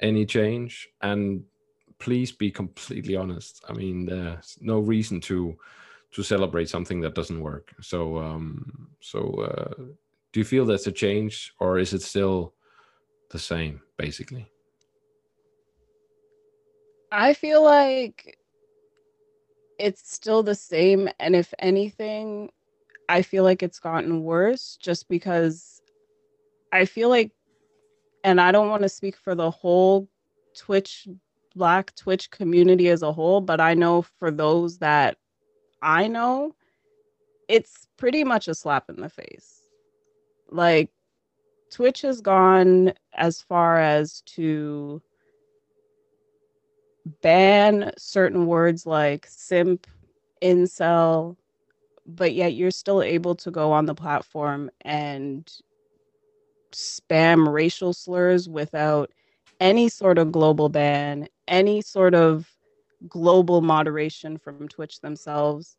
[0.00, 0.88] any change?
[1.02, 1.44] And
[1.98, 3.64] please be completely honest.
[3.68, 5.56] I mean, there's no reason to
[6.12, 7.74] to celebrate something that doesn't work.
[7.80, 9.18] So, um, so
[9.50, 9.74] uh,
[10.32, 12.54] do you feel there's a change, or is it still
[13.30, 14.46] the same, basically?
[17.10, 18.38] I feel like
[19.78, 22.50] it's still the same, and if anything,
[23.08, 25.80] I feel like it's gotten worse just because
[26.72, 27.32] I feel like,
[28.22, 30.08] and I don't want to speak for the whole
[30.56, 31.08] Twitch,
[31.54, 35.18] Black Twitch community as a whole, but I know for those that
[35.82, 36.54] I know,
[37.48, 39.60] it's pretty much a slap in the face.
[40.48, 40.90] Like,
[41.70, 45.02] Twitch has gone as far as to
[47.22, 49.86] ban certain words like simp,
[50.42, 51.36] incel,
[52.06, 55.50] but yet you're still able to go on the platform and
[56.72, 59.10] spam racial slurs without
[59.60, 62.48] any sort of global ban, any sort of
[63.08, 65.76] global moderation from Twitch themselves.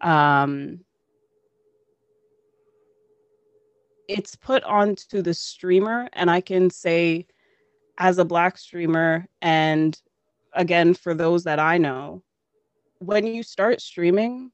[0.00, 0.80] Um,
[4.08, 7.26] it's put onto the streamer, and I can say,
[7.98, 10.00] as a Black streamer, and
[10.56, 12.22] again, for those that I know,
[12.98, 14.52] when you start streaming,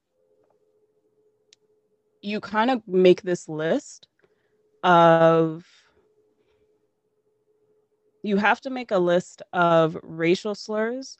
[2.21, 4.07] you kind of make this list
[4.83, 5.65] of
[8.23, 11.17] you have to make a list of racial slurs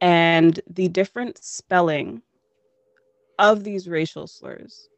[0.00, 2.22] and the different spelling
[3.38, 4.88] of these racial slurs.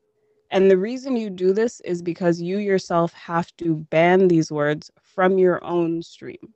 [0.50, 4.90] And the reason you do this is because you yourself have to ban these words
[5.02, 6.54] from your own stream.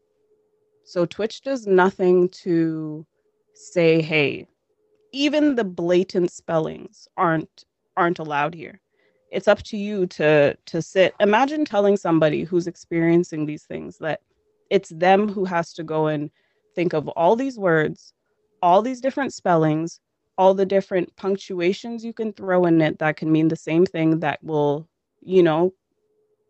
[0.93, 3.07] So Twitch does nothing to
[3.55, 4.47] say, hey,
[5.13, 7.65] even the blatant spellings aren't
[7.97, 8.79] aren't allowed here.
[9.31, 11.15] It's up to you to to sit.
[11.19, 14.21] Imagine telling somebody who's experiencing these things that
[14.69, 16.31] it's them who has to go and
[16.75, 18.13] think of all these words
[18.63, 19.99] all these different spellings
[20.37, 24.21] all the different punctuations you can throw in it that can mean the same thing
[24.21, 24.87] that will
[25.23, 25.73] you know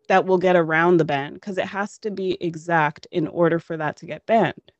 [0.09, 3.77] that will get around the ban because it has to be exact in order for
[3.77, 4.71] that to get banned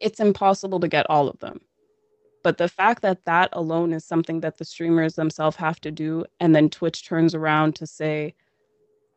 [0.00, 1.60] it's impossible to get all of them
[2.46, 6.24] but the fact that that alone is something that the streamers themselves have to do,
[6.38, 8.36] and then Twitch turns around to say,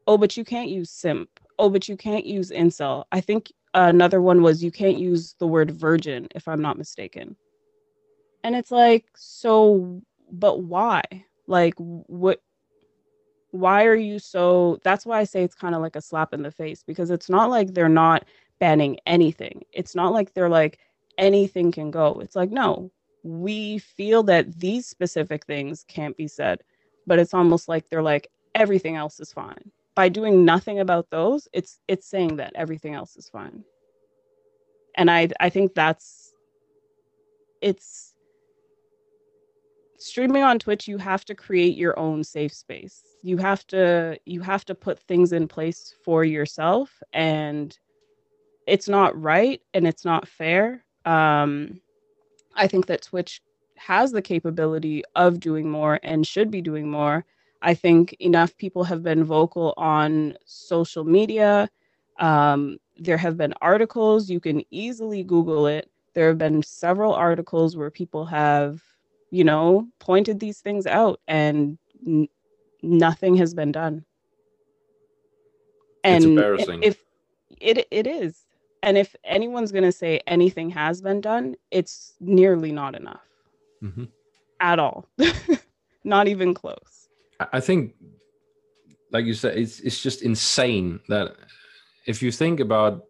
[0.08, 1.30] oh, but you can't use simp.
[1.60, 3.04] Oh, but you can't use incel.
[3.12, 7.36] I think another one was you can't use the word virgin, if I'm not mistaken.
[8.44, 10.02] And it's like, so,
[10.32, 11.04] but why?
[11.46, 12.42] Like, what?
[13.52, 14.80] Why are you so?
[14.84, 17.30] That's why I say it's kind of like a slap in the face because it's
[17.30, 18.26] not like they're not
[18.60, 19.64] banning anything.
[19.74, 20.80] It's not like they're like
[21.18, 22.20] anything can go.
[22.22, 22.92] It's like, no,
[23.24, 26.64] we feel that these specific things can't be said,
[27.08, 29.72] but it's almost like they're like everything else is fine.
[29.96, 33.64] By doing nothing about those, it's it's saying that everything else is fine.
[34.96, 36.34] And I I think that's
[37.62, 38.09] it's
[40.00, 43.04] streaming on Twitch, you have to create your own safe space.
[43.24, 47.78] You have to you have to put things in place for yourself and
[48.68, 50.84] it's not right and it's not fair.
[51.06, 51.82] Um
[52.56, 53.42] I think that Twitch
[53.78, 57.26] has the capability of doing more and should be doing more.
[57.62, 61.70] I think enough people have been vocal on social media.
[62.20, 65.90] Um, there have been articles, you can easily Google it.
[66.14, 68.82] There have been several articles where people have,
[69.32, 72.30] you know, pointed these things out and n-
[72.82, 74.06] nothing has been done.
[76.04, 76.84] And it's embarrassing.
[76.84, 77.04] If
[77.60, 78.46] it, it is,
[78.82, 83.22] And if anyone's going to say anything has been done, it's nearly not enough
[83.82, 84.06] hmm
[84.62, 85.06] at all.
[86.04, 87.08] not even close.
[87.40, 87.94] I I think,
[89.12, 91.36] like you said, it's it's just insane that
[92.06, 93.04] if you think about,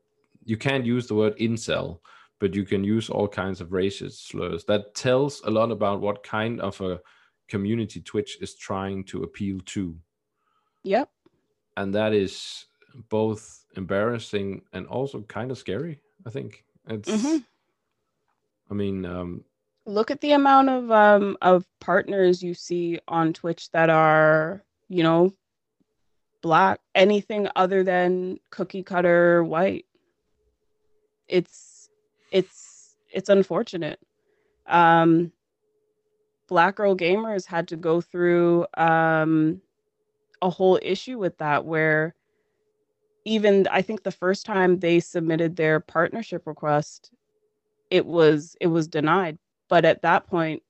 [0.46, 2.00] you can't use the word incel,
[2.40, 4.64] but you can use all kinds of racist slurs.
[4.66, 7.00] That tells a lot about what kind of a
[7.48, 9.96] community Twitch is trying to appeal to,
[10.84, 11.10] Yep.
[11.78, 12.66] and that is
[13.10, 16.00] both embarrassing and also kind of scary.
[16.26, 17.10] I think it's.
[17.10, 17.46] Mhm.
[18.70, 19.44] I mean, um,
[19.86, 25.02] Look at the amount of um of partners you see on Twitch that are, you
[25.02, 25.34] know,
[26.42, 29.86] black, anything other than cookie cutter white.
[31.28, 31.58] It's
[32.32, 34.00] it's it's unfortunate.
[34.68, 35.32] Um
[36.48, 39.62] Black Girl Gamers had to go through um
[40.42, 42.16] a whole issue with that where
[43.26, 47.12] even I think the first time they submitted their partnership request,
[47.90, 49.38] it was it was denied.
[49.68, 50.64] But at that point,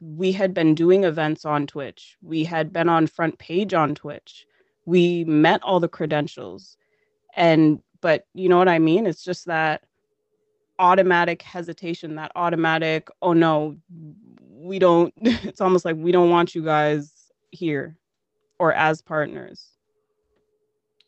[0.00, 2.16] we had been doing events on Twitch.
[2.22, 4.46] We had been on front page on Twitch.
[4.86, 6.76] We met all the credentials.
[7.36, 9.06] And but you know what I mean?
[9.06, 9.82] It's just that
[10.78, 13.76] automatic hesitation, that automatic, oh no,
[14.50, 17.12] we don't it's almost like we don't want you guys
[17.50, 17.96] here
[18.58, 19.68] or as partners.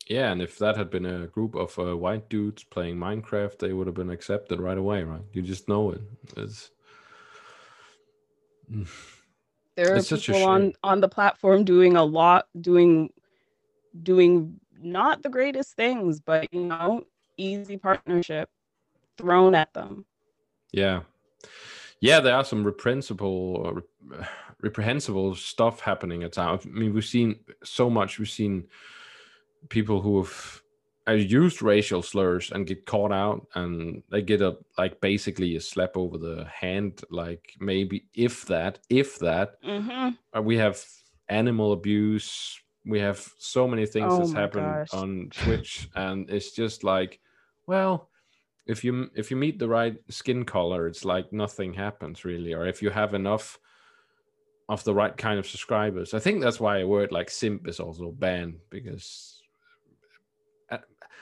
[0.09, 3.73] Yeah, and if that had been a group of uh, white dudes playing Minecraft, they
[3.73, 5.21] would have been accepted right away, right?
[5.33, 6.01] You just know it.
[6.37, 6.71] It's
[9.75, 13.09] there are It's people on on the platform doing a lot doing
[14.03, 17.03] doing not the greatest things but you know
[17.37, 18.49] easy partnership
[19.17, 20.05] thrown at them
[20.71, 21.01] yeah,
[22.01, 22.19] yeah.
[22.19, 24.29] There are some reprehensible, uh, rep-
[24.61, 26.65] reprehensible stuff happening at times.
[26.65, 28.19] I mean, we've seen so much.
[28.19, 28.67] We've seen
[29.69, 30.61] people who have
[31.07, 35.95] used racial slurs and get caught out, and they get a like basically a slap
[35.95, 39.61] over the hand, like maybe if that, if that.
[39.63, 40.09] mm-hmm.
[40.37, 40.83] Uh, we have
[41.29, 44.93] animal abuse we have so many things Oh that's happened gosh.
[44.93, 47.19] on twitch and it's just like
[47.65, 48.09] well
[48.67, 52.65] if you if you meet the right skin color it's like nothing happens really or
[52.67, 53.59] if you have enough
[54.69, 57.79] of the right kind of subscribers i think that's why a word like simp is
[57.79, 59.41] also banned because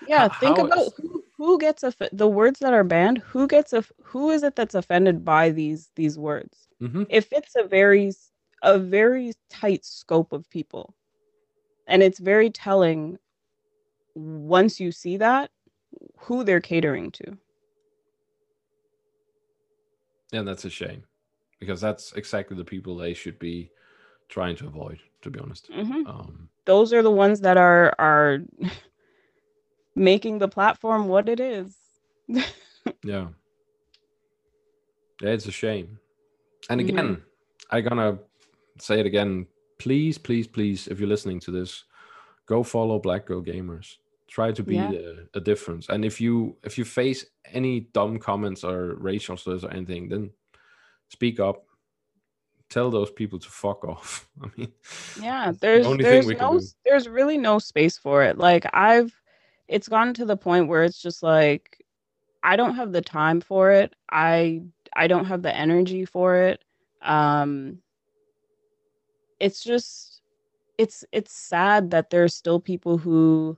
[0.07, 3.47] yeah H- think how about who, who gets off- the words that are banned who
[3.47, 7.05] gets of who is it that's offended by these these words Mhm.
[7.09, 8.11] if it's a very
[8.63, 10.95] a very tight scope of people
[11.87, 13.17] and it's very telling
[14.15, 15.51] once you see that
[16.17, 17.37] who they're catering to
[20.33, 21.03] and that's a shame
[21.59, 23.69] because that's exactly the people they should be
[24.29, 28.39] trying to avoid to be honest hmm um those are the ones that are are
[29.95, 31.75] making the platform what it is
[33.03, 33.27] Yeah.
[35.21, 35.99] Yeah, it's a shame.
[36.69, 36.89] And Mhm.
[36.89, 37.23] again,
[37.69, 38.19] i gonna
[38.79, 39.47] say it again.
[39.77, 41.83] Please, please, please, if you're listening to this,
[42.47, 43.97] go follow Black Girl Gamers.
[44.35, 44.91] Try to be Yeah.
[44.91, 45.87] a, a difference.
[45.87, 50.29] And if you if you face any dumb comments or racial slurs or anything, then
[51.07, 51.63] speak up.
[52.69, 54.27] Tell those people to fuck off.
[54.43, 54.73] I mean,
[55.21, 59.15] yeah the there's only there's no there's really no space for it like i've
[59.69, 61.81] it's gotten to the point where it's just like
[62.43, 64.61] i don't have the time for it i
[64.97, 66.61] i don't have the energy for it
[67.01, 67.77] um
[69.39, 70.21] it's just
[70.77, 73.57] it's it's sad that there's still people who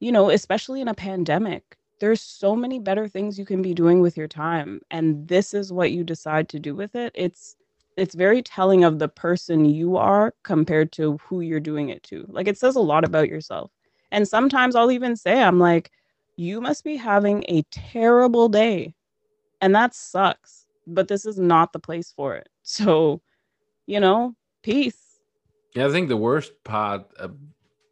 [0.00, 4.00] you know especially in a pandemic there's so many better things you can be doing
[4.00, 7.12] with your time and this is what you decide to do with it.
[7.14, 7.56] It's
[7.96, 12.24] it's very telling of the person you are compared to who you're doing it to.
[12.28, 13.72] Like it says a lot about yourself.
[14.12, 15.90] And sometimes i'll even say i'm like
[16.36, 18.94] you must be having a terrible day.
[19.60, 22.48] And that sucks but this is not the place for it.
[22.62, 23.22] So
[23.86, 25.20] you know peace.
[25.74, 27.06] Yeah, I think the worst part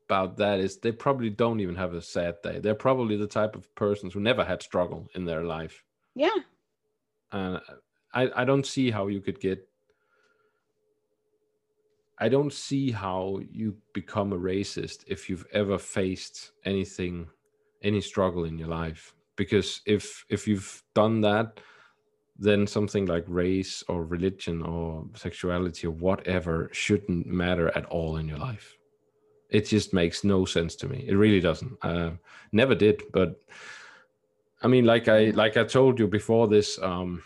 [0.09, 2.59] about that is they probably don't even have a sad day.
[2.61, 5.83] They're probably the type of persons who never had struggle in their life.
[6.15, 6.39] yeah
[7.33, 7.61] and
[8.15, 9.59] I, I don't see how you could get
[12.19, 17.27] i don't see how you become a racist if you've ever faced anything
[17.83, 21.61] any struggle in your life because if if you've done that
[22.39, 28.29] then something like race or religion or sexuality or whatever shouldn't matter at all in
[28.29, 28.77] your life
[29.51, 32.11] it just makes no sense to me it really doesn't uh,
[32.53, 33.41] never did but
[34.63, 37.23] i mean like i like i told you before this um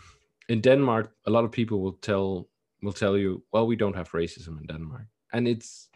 [0.51, 2.49] in Denmark, a lot of people will tell
[2.81, 5.89] will tell you, well, we don't have racism in Denmark, and it's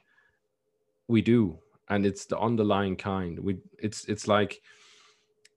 [1.07, 1.59] we do,
[1.89, 3.37] and it's the underlying kind.
[3.39, 4.61] We it's it's like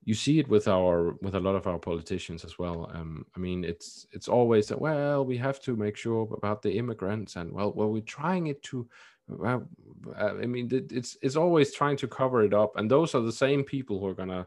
[0.05, 2.91] you see it with our with a lot of our politicians as well.
[2.93, 6.73] Um, I mean, it's it's always that well, we have to make sure about the
[6.73, 8.89] immigrants, and well, well, we're trying it to.
[9.29, 9.69] Well,
[10.17, 13.65] I mean, it's it's always trying to cover it up, and those are the same
[13.65, 14.47] people who are gonna.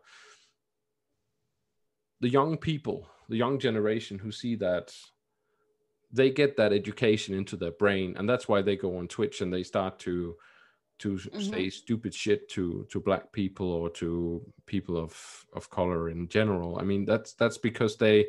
[2.21, 4.93] The young people, the young generation who see that
[6.11, 9.53] they get that education into their brain and that's why they go on twitch and
[9.53, 10.35] they start to
[10.99, 11.39] to mm-hmm.
[11.39, 16.77] say stupid shit to to black people or to people of of color in general
[16.79, 18.25] i mean that's that's because they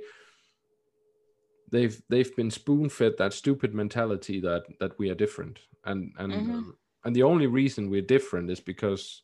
[1.72, 5.58] they've they've been spoon fed that stupid mentality that that we are different.
[5.84, 6.52] And and mm-hmm.
[6.52, 9.22] um, and the only reason we're different is because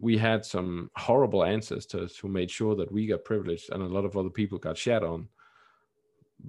[0.00, 4.04] we had some horrible ancestors who made sure that we got privileged and a lot
[4.04, 5.28] of other people got shat on.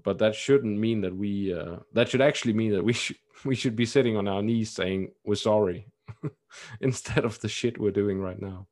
[0.03, 3.55] But that shouldn't mean that we uh, that should actually mean that we should we
[3.55, 5.87] should be sitting on our knees saying we're sorry
[6.81, 8.67] instead of the shit we're doing right now.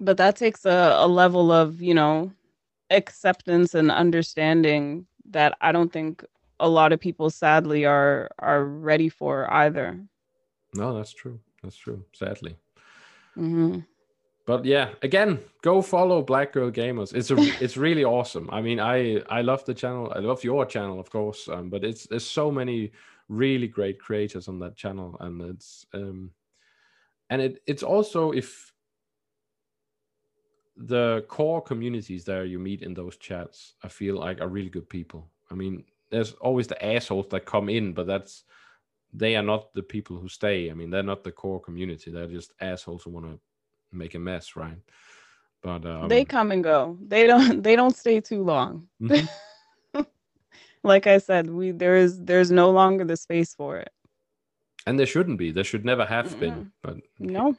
[0.00, 2.32] But that takes a, a level of you know
[2.90, 6.24] acceptance and understanding that i don't think
[6.60, 10.00] a lot of people sadly are are ready for either
[10.74, 12.56] no that's true that's true sadly
[13.36, 13.80] mm-hmm
[14.48, 17.12] but yeah, again, go follow Black Girl Gamers.
[17.12, 18.48] It's a it's really awesome.
[18.50, 20.10] I mean, I I love the channel.
[20.16, 21.50] I love your channel, of course.
[21.50, 22.92] Um, but it's there's so many
[23.28, 26.30] really great creators on that channel, and it's um,
[27.28, 28.72] and it it's also if
[30.78, 34.88] the core communities there you meet in those chats, I feel like are really good
[34.88, 35.28] people.
[35.50, 38.44] I mean, there's always the assholes that come in, but that's
[39.12, 40.70] they are not the people who stay.
[40.70, 42.10] I mean, they're not the core community.
[42.10, 43.38] They're just assholes who want to
[43.92, 44.78] make a mess, right?
[45.62, 46.96] But um, they come and go.
[47.06, 47.62] They don't.
[47.62, 48.86] They don't stay too long.
[49.02, 50.02] Mm-hmm.
[50.84, 53.90] like I said, we there is there's no longer the space for it.
[54.86, 55.50] And there shouldn't be.
[55.50, 56.72] There should never have mm been.
[56.82, 57.56] But no.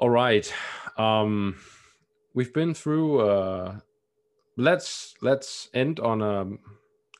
[0.00, 0.52] All right.
[0.96, 1.56] Um,
[2.34, 3.20] we've been through.
[3.20, 3.78] Uh,
[4.56, 6.44] let's let's end on a,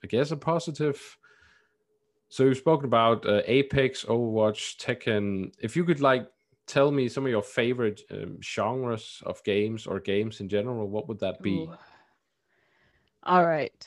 [0.02, 1.18] I guess a positive
[2.30, 5.52] so you've spoken about uh, Apex, Overwatch, Tekken.
[5.60, 6.28] If you could like
[6.64, 11.08] tell me some of your favorite um, genres of games or games in general, what
[11.08, 11.54] would that be?
[11.54, 11.74] Ooh.
[13.24, 13.86] All right.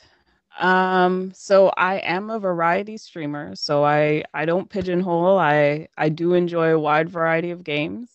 [0.60, 5.38] Um, so I am a variety streamer, so I I don't pigeonhole.
[5.38, 8.13] I I do enjoy a wide variety of games.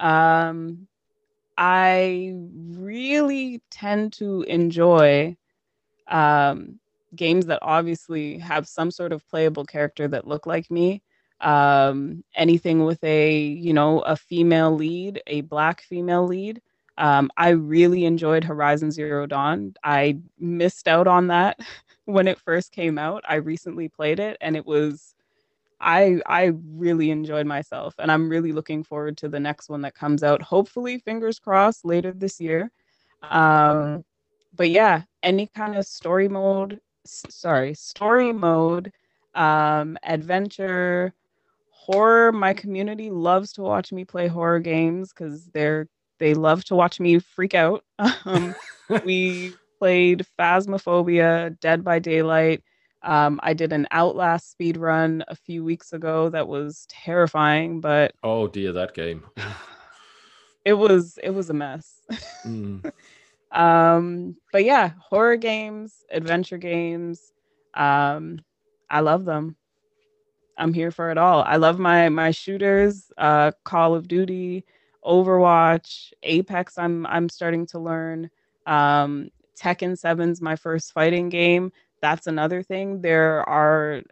[0.00, 0.88] Um,
[1.56, 5.36] I really tend to enjoy
[6.08, 6.80] um,
[7.14, 11.02] games that obviously have some sort of playable character that look like me
[11.40, 16.60] um, anything with a you know a female lead, a black female lead.
[16.98, 19.74] Um, I really enjoyed Horizon Zero Dawn.
[19.82, 21.58] I missed out on that
[22.04, 23.24] when it first came out.
[23.26, 25.14] I recently played it, and it was
[25.80, 29.94] I I really enjoyed myself, and I'm really looking forward to the next one that
[29.94, 30.42] comes out.
[30.42, 32.70] Hopefully, fingers crossed, later this year.
[33.22, 34.04] Um,
[34.54, 38.92] but yeah, any kind of story mode, sorry, story mode,
[39.34, 41.14] um, adventure,
[41.70, 46.74] horror my community loves to watch me play horror games because they're they love to
[46.76, 47.84] watch me freak out
[48.26, 48.54] um,
[49.04, 52.62] we played phasmophobia dead by daylight
[53.02, 58.14] um, i did an outlast speed run a few weeks ago that was terrifying but
[58.22, 59.22] oh dear that game
[60.64, 62.00] it was it was a mess
[62.44, 62.92] mm.
[63.52, 67.32] um but yeah horror games adventure games
[67.74, 68.38] um
[68.90, 69.56] i love them
[70.60, 71.42] I'm here for it all.
[71.42, 74.64] I love my my shooters, uh, Call of Duty,
[75.04, 76.78] Overwatch, Apex.
[76.78, 78.30] I'm I'm starting to learn.
[78.66, 81.72] Um, Tekken 7's my first fighting game.
[82.00, 83.02] That's another thing.
[83.02, 84.02] There are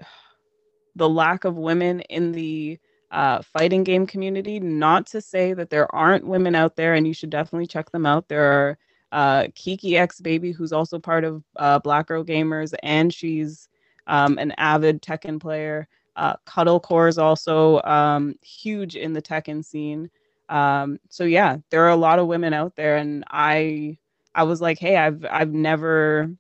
[0.97, 2.78] the lack of women in the
[3.11, 4.61] uh, fighting game community.
[4.61, 8.05] Not to say that there aren't women out there, and you should definitely check them
[8.07, 8.28] out.
[8.28, 8.78] There are
[9.12, 13.68] uh, Kiki X Baby, who's also part of uh, Black Girl Gamers, and she's
[14.07, 15.89] um, an avid Tekken player.
[16.16, 20.11] Uh, Cuddle Core is also um, huge in the Tekken scene.
[20.49, 23.99] Um, so yeah, there are a lot of women out there, and I
[24.34, 26.30] I was like, hey, I've I've never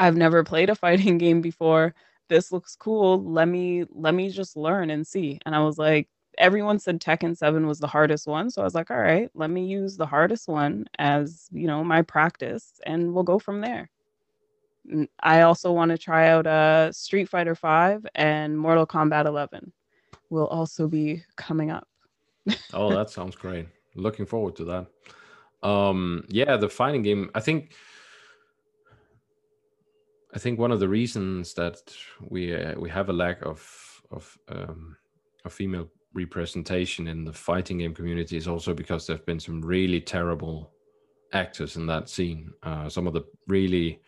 [0.00, 1.94] I've never played a fighting game before.
[2.28, 3.22] This looks cool.
[3.22, 5.38] Let me let me just learn and see.
[5.44, 8.50] And I was like, everyone said Tekken 7 was the hardest one.
[8.50, 11.84] So I was like, all right, let me use the hardest one as, you know,
[11.84, 13.90] my practice and we'll go from there.
[15.22, 19.72] I also want to try out uh, Street Fighter 5 and Mortal Kombat 11
[20.30, 21.86] will also be coming up.
[22.72, 23.68] oh, that sounds great.
[23.94, 25.68] Looking forward to that.
[25.68, 27.30] Um, yeah, the fighting game.
[27.34, 27.72] I think.
[30.34, 31.80] I think one of the reasons that
[32.20, 34.96] we uh, we have a lack of of um,
[35.44, 40.00] of female representation in the fighting game community is also because there've been some really
[40.00, 40.72] terrible
[41.32, 42.52] actors in that scene.
[42.62, 44.00] Uh, some of the really,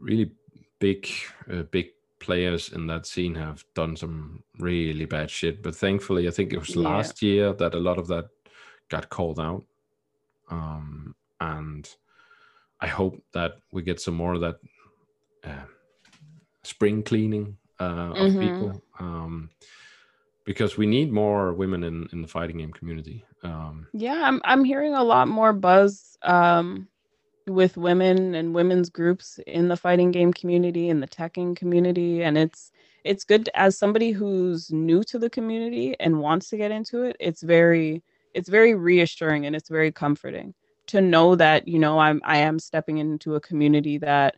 [0.00, 0.32] really
[0.78, 1.08] big,
[1.52, 5.62] uh, big players in that scene have done some really bad shit.
[5.62, 6.82] But thankfully, I think it was yeah.
[6.82, 8.26] last year that a lot of that
[8.88, 9.64] got called out.
[10.50, 11.88] Um, and
[12.80, 14.56] I hope that we get some more of that
[15.46, 15.64] uh,
[16.62, 17.84] spring cleaning uh,
[18.14, 18.40] of mm-hmm.
[18.40, 18.82] people.
[18.98, 19.50] Um,
[20.44, 23.24] because we need more women in, in the fighting game community.
[23.42, 26.88] Um, yeah, I'm I'm hearing a lot more buzz um,
[27.46, 32.38] with women and women's groups in the fighting game community and the Tekken community, and
[32.38, 32.70] it's
[33.04, 37.16] it's good as somebody who's new to the community and wants to get into it.
[37.20, 40.54] It's very it's very reassuring and it's very comforting
[40.86, 44.36] to know that you know I'm I am stepping into a community that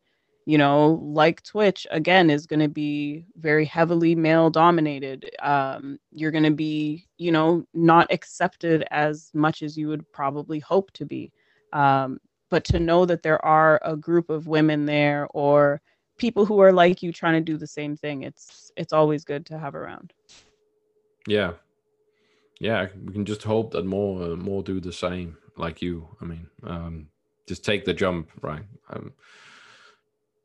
[0.48, 5.30] you know, like Twitch, again, is going to be very heavily male dominated.
[5.42, 10.58] Um, you're going to be, you know, not accepted as much as you would probably
[10.58, 11.30] hope to be.
[11.74, 12.18] Um,
[12.48, 15.82] but to know that there are a group of women there or
[16.16, 19.44] people who are like you trying to do the same thing, it's it's always good
[19.46, 20.14] to have around.
[21.26, 21.52] Yeah,
[22.58, 26.08] yeah, we can just hope that more uh, more do the same like you.
[26.22, 27.08] I mean, um,
[27.46, 28.64] just take the jump, right?
[28.88, 29.12] Um,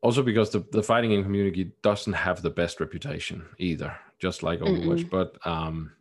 [0.04, 4.60] also because the, the fighting game community doesn't have the best reputation either just like
[4.60, 5.10] overwatch Mm-mm.
[5.10, 5.92] but um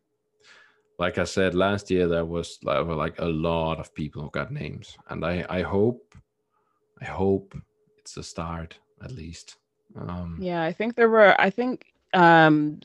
[0.99, 4.51] like i said last year there was like, like a lot of people who got
[4.51, 6.16] names and i i hope
[7.01, 7.56] i hope
[7.97, 9.56] it's a start at least
[9.95, 12.82] um yeah i think there were i think um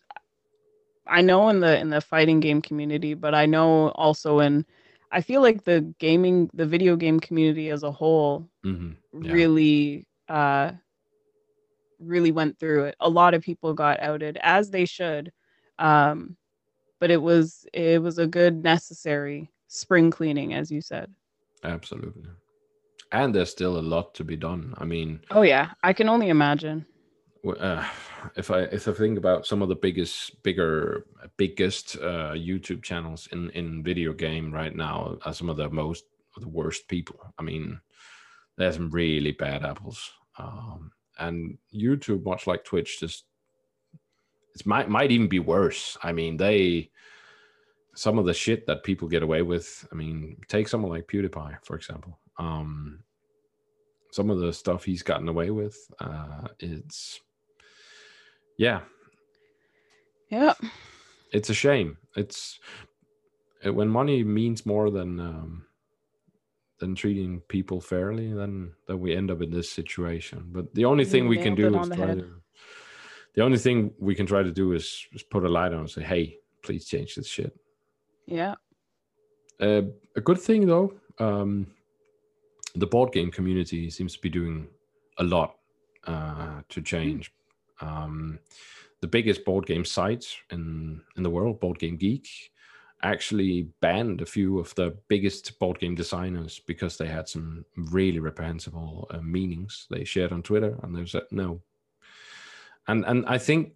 [1.06, 4.64] i know in the in the fighting game community but i know also in
[5.10, 8.92] i feel like the gaming the video game community as a whole mm-hmm.
[9.24, 9.32] yeah.
[9.32, 10.70] really uh
[11.98, 12.96] really went through it.
[13.00, 15.32] A lot of people got outed as they should.
[15.78, 16.36] Um,
[17.00, 21.12] but it was it was a good necessary spring cleaning as you said.
[21.64, 22.24] Absolutely.
[23.12, 24.74] And there's still a lot to be done.
[24.78, 26.84] I mean, oh yeah, I can only imagine.
[27.46, 27.86] Uh,
[28.36, 33.28] if I if I think about some of the biggest, bigger, biggest uh, YouTube channels
[33.32, 36.04] in in video game right now, are some of the most
[36.36, 37.18] the worst people.
[37.38, 37.80] I mean,
[38.56, 40.10] there's some really bad apples.
[40.38, 43.24] Um, and YouTube, much like Twitch, just
[44.54, 45.96] it might might even be worse.
[46.02, 46.90] I mean, they
[47.94, 49.86] some of the shit that people get away with.
[49.90, 52.18] I mean, take someone like PewDiePie, for example.
[52.38, 53.00] Um,
[54.12, 57.20] some of the stuff he's gotten away with, uh, it's
[58.56, 58.80] yeah,
[60.30, 60.54] yeah,
[61.32, 61.96] it's a shame.
[62.16, 62.58] It's
[63.64, 65.66] when money means more than um,
[66.78, 70.48] than treating people fairly, then then we end up in this situation.
[70.52, 72.18] But the only thing we can do is try head.
[72.18, 72.42] to.
[73.34, 75.90] The only thing we can try to do is, is put a light on and
[75.90, 77.56] say, "Hey, please change this shit."
[78.26, 78.54] Yeah.
[79.60, 79.82] Uh,
[80.16, 81.66] a good thing though, um,
[82.74, 84.68] the board game community seems to be doing
[85.18, 85.56] a lot
[86.06, 87.32] uh, to change.
[87.80, 87.86] Mm.
[87.86, 88.38] Um,
[89.00, 92.28] the biggest board game site in in the world, Board Game Geek,
[93.02, 98.18] actually banned a few of the biggest board game designers because they had some really
[98.18, 101.60] reprehensible uh, meanings they shared on Twitter, and they said no.
[102.86, 103.72] And and I think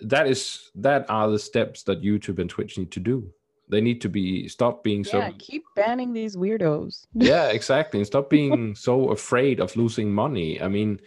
[0.00, 3.30] that is that are the steps that YouTube and Twitch need to do.
[3.68, 5.18] They need to be stop being yeah, so.
[5.18, 7.06] Yeah, keep banning these weirdos.
[7.14, 10.60] yeah, exactly, and stop being so afraid of losing money.
[10.60, 11.00] I mean,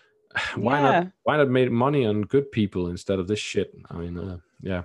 [0.56, 0.82] why yeah.
[0.82, 1.12] not?
[1.24, 3.74] Why not make money on good people instead of this shit?
[3.90, 4.84] I mean, uh, yeah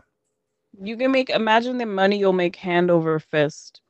[0.81, 3.81] you can make imagine the money you'll make hand over fist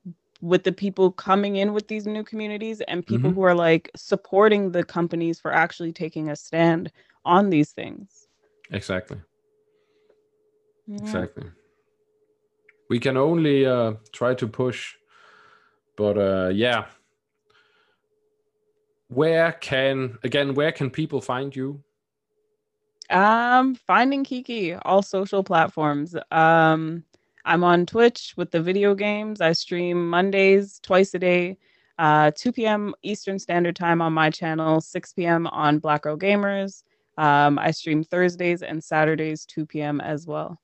[0.42, 3.40] with the people coming in with these new communities and people mm-hmm.
[3.40, 6.92] who are like supporting the companies for actually taking a stand
[7.24, 8.28] on these things.
[8.72, 9.18] Exactly.
[10.88, 10.98] Yeah.
[10.98, 11.46] Exactly.
[12.90, 14.94] We can only uh, try to push,
[15.98, 16.86] but uh, yeah.
[19.08, 20.54] Where can again?
[20.54, 21.84] Where can people find you?
[23.10, 26.16] Um, finding Kiki, all social platforms.
[26.32, 27.04] Um,
[27.46, 29.42] I'm on Twitch with the video games.
[29.42, 31.58] I stream Mondays twice a day,
[32.00, 32.96] uh, 2 p.m.
[33.04, 35.46] Eastern Standard Time on my channel, 6 p.m.
[35.48, 36.84] on Black Girl Gamers.
[37.18, 40.02] Um, I stream Thursdays and Saturdays, 2 p.m.
[40.02, 40.60] as well.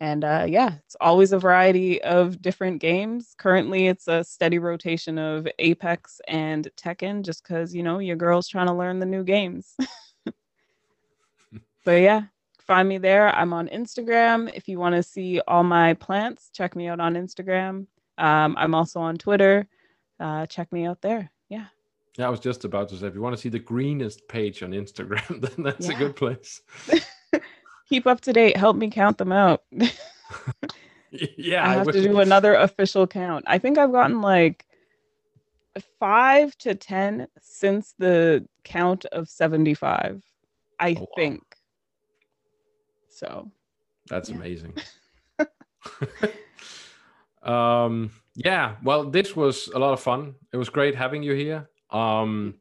[0.00, 3.34] And uh, yeah, it's always a variety of different games.
[3.38, 8.48] Currently, it's a steady rotation of Apex and Tekken, just because, you know, your girl's
[8.48, 9.76] trying to learn the new games.
[11.84, 12.22] but yeah,
[12.60, 13.28] find me there.
[13.34, 14.50] I'm on Instagram.
[14.54, 17.86] If you want to see all my plants, check me out on Instagram.
[18.18, 19.66] Um, I'm also on Twitter.
[20.20, 21.30] Uh, check me out there.
[21.48, 21.66] Yeah.
[22.16, 24.62] Yeah, I was just about to say, if you want to see the greenest page
[24.62, 25.94] on Instagram, then that's yeah.
[25.94, 26.60] a good place.
[27.88, 28.56] Keep up to date.
[28.56, 29.62] Help me count them out.
[31.10, 33.44] yeah, I have to do another official count.
[33.46, 34.64] I think I've gotten like
[35.98, 40.22] five to ten since the count of 75.
[40.78, 41.06] I oh, wow.
[43.22, 43.50] So
[44.08, 44.36] that's yeah.
[44.36, 44.74] amazing.
[47.42, 50.34] um yeah, well this was a lot of fun.
[50.52, 51.68] It was great having you here.
[51.90, 52.54] Um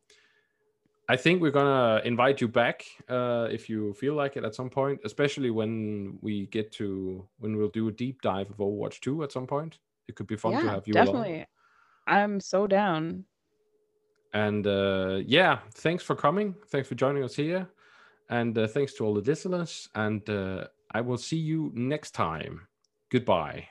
[1.10, 4.70] I think we're gonna invite you back uh, if you feel like it at some
[4.70, 9.24] point, especially when we get to when we'll do a deep dive of Overwatch 2
[9.24, 9.80] at some point.
[10.08, 11.34] It could be fun yeah, to have you definitely.
[11.34, 11.46] Along.
[12.08, 13.26] I'm so down.
[14.34, 16.56] And uh, yeah, thanks for coming.
[16.70, 17.68] Thanks for joining us here,
[18.32, 19.90] and uh, thanks to all the listeners.
[19.94, 22.68] And uh, I will see you next time.
[23.12, 23.68] Goodbye.